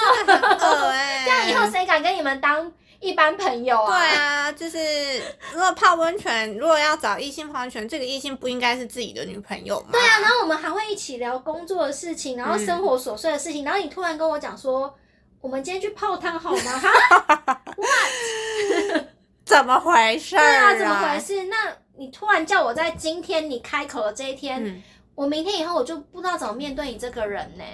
[0.00, 2.70] 哦、很恶哎，这样以后谁敢跟你们当
[3.00, 3.98] 一般朋友啊？
[3.98, 4.78] 对啊，就是
[5.52, 9.88] 如果泡温泉，如果要找异性泡温泉，这个异性不应该是自己的女朋友吗？
[9.92, 14.94] 对啊，然后我们还会一起聊工作的事情，然后生活琐碎的事情，然后你突然跟我讲说，
[15.40, 16.78] 我们今天去泡汤好吗？
[16.78, 17.60] 哈，
[19.44, 21.18] 怎么回事、对啊，怎么回？
[21.18, 21.44] 事？
[21.44, 21.56] 那
[21.96, 24.82] 你突然叫我在今天你开口的这一天，嗯，
[25.18, 27.64] 我明天以后我就不知道怎么面对你这个人呢、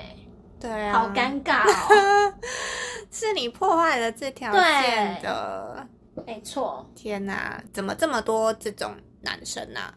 [0.58, 2.34] 对啊，好尴尬哦。
[3.12, 5.86] 是你破坏了这条对线的。
[6.26, 9.92] 没错，天哪，怎么这么多这种男生啊？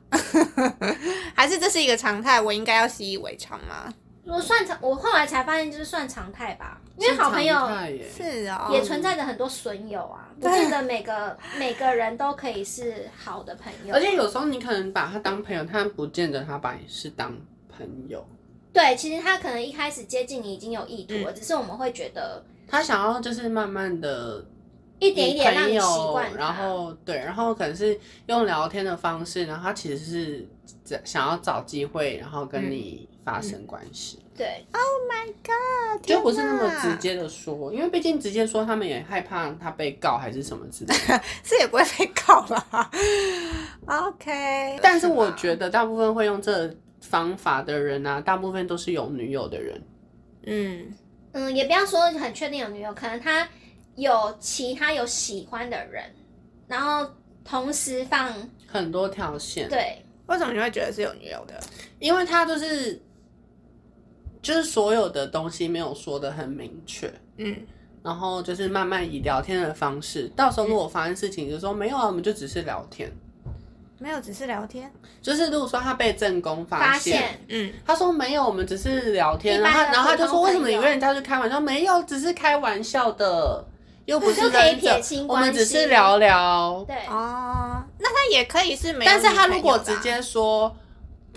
[1.34, 2.42] 还是这是一个常态？
[2.42, 3.94] 我应该要习以为常吗？
[4.28, 8.10] 我算常，我后来才发现就是算常态吧，因为好朋友是常态耶。
[8.10, 13.96] 是哦，也存在着很多损友啊，不见得每个 每个人都可以是好的朋友。
[13.96, 17.36] 而且有时候你可能把他当朋友，他不见得他把你是当
[17.70, 18.26] 朋友，
[18.74, 24.44] 对，其实他可能一开始接近你已经有意图了，只是我们会觉得他想要就是慢慢的
[25.00, 26.34] 一点一点让你习惯。
[26.36, 30.48] 然后对，然后可能是用聊天的方式，然后他其实是
[30.84, 41.22] 想想要找机会，然后跟你发生关系，对，Oh my，God，就不是那么直，接的说，因为毕竟直接说他们也害怕他被告还是什么之类的。
[41.44, 42.90] 是也不会被告啦。
[43.86, 49.82] OK，但是我觉得大部分会用这方法的人啊，大部分都是有女友的人。
[50.46, 50.94] 嗯，
[51.34, 53.46] 嗯，也不要说很确定有女友，可能他
[53.98, 56.02] 有其他有喜欢的人，
[56.66, 57.06] 然后
[57.44, 58.34] 同时放
[58.66, 61.60] 很多条线，对为什么你会觉得是有女友的？
[62.00, 63.02] 因为他就是
[64.48, 67.54] 就是所有的东西没有说的很明确，嗯，
[68.02, 73.12] 然后就是慢慢以聊天的方式，到时候如果发生事情，就说没有啊，我们就只是聊天。
[74.00, 74.90] 没有，只是聊天。
[75.22, 81.60] 就是如果说他被正宫发现，现嗯，他说没有，我们只是聊天，然后然后他就说为什么你朋友跟人家去开玩笑？
[81.60, 83.66] 没有，只是开玩笑的，
[84.06, 86.86] 又不是就可以撇清我们只是聊聊。
[86.88, 90.74] 对，哦，那他也可以是没有但是他如果直接说，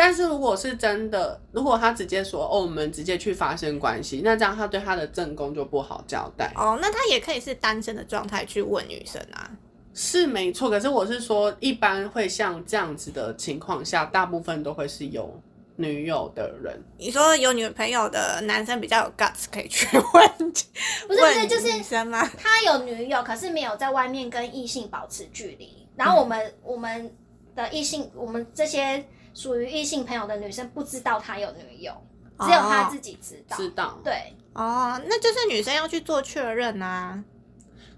[0.00, 6.50] 但是如果是真的，如果他直接说哦，我们直接去发生关系，那这样他对他的正宫就不好交代。
[6.56, 9.50] 哦，那他也可以是单身的状态去问女生啊。
[9.92, 15.38] 是没错，可是我是说，一般会像这样子的情况下，大部分都会是有
[15.76, 16.82] 女友的人。
[16.96, 20.64] 你说有女朋友的男生比较有 guts 可以去问，不是
[21.08, 22.26] 不是， 问就是女生吗？
[22.38, 25.86] 他有女友，可是没有在外面跟异性保持距离。
[25.94, 27.14] 然后我们、我们
[27.54, 29.04] 的异性，我们这些
[29.40, 31.92] 属于异性朋友的女生不知道他有女友，
[32.40, 33.56] 只有他自己知道。
[33.56, 37.24] 知道，对，哦，那就是女生要去做确认啊。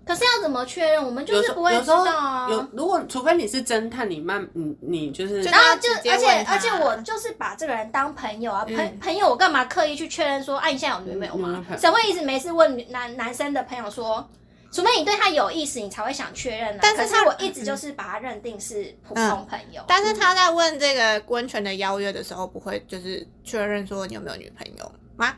[0.05, 1.05] 可是要怎么确认？
[1.05, 2.49] 我们就是不会知有时候道啊。
[2.49, 11.75] 有，如果除非你是侦探，你慢你你就是然后就而且而且我就是把这个人当朋友啊，朋、嗯朋友我干嘛刻意去确认说，哎、你现在有女朋友吗嗯女朋？
[11.75, 14.29] 友谁会一直没事问男男生的朋友说，
[14.73, 16.79] 除非你对他有意思，你才会想确认啊。
[16.81, 19.85] 可是但是他我一直就是把他认定是普通朋友。
[19.87, 25.35] 但是他在问这个温泉的邀约的时候，不会就是确认说你有没有女朋友吗？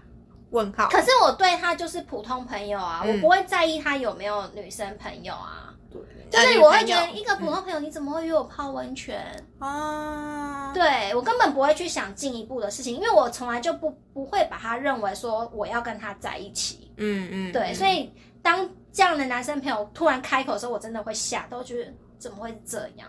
[0.50, 0.88] 问号。
[0.88, 5.74] 可是我对他就是普通朋友啊，嗯我不会在意他有没有女生朋友啊。
[5.90, 9.20] 对，就是我会觉得一个普通朋友，你怎么会约我泡温泉？
[9.58, 16.92] 哦，对我根本不会去想进一步的事情，因为我从来就不不会把他认为说我要跟他在一起。
[16.96, 18.12] 嗯嗯，对，嗯所以
[18.42, 23.08] 当这样的男生朋友突然开口的时候，我真的会吓到，觉得怎么会这样？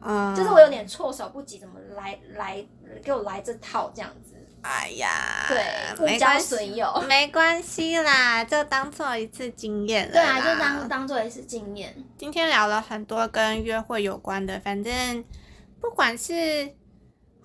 [0.00, 2.66] 嗯，就是我有点措手不及，怎么来来
[3.04, 4.32] 给我来这套这样子？
[4.62, 5.62] 哎呀，对，
[5.94, 7.04] 不交没关系，损友。
[7.06, 10.12] 没关系啦，就当做一次经验了。
[10.12, 10.88] 对啊，就当。
[10.88, 11.94] 当做一次经验。
[12.18, 15.24] 今天聊了很多跟约会有关的，反正
[15.80, 16.74] 不管是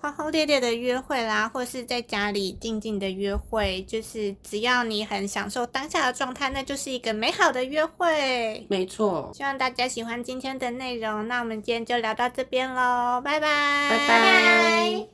[0.02, 8.66] 轰轰烈烈的约会啦，或是在家里静静的约会，就是只要你很享受当下的状态，那就是一个美好的约会。
[8.68, 13.46] 没错，希望大家喜欢今天的内容，那我们今天就聊到这边喽，拜拜，
[13.90, 14.08] 拜拜。
[14.08, 15.06] 拜拜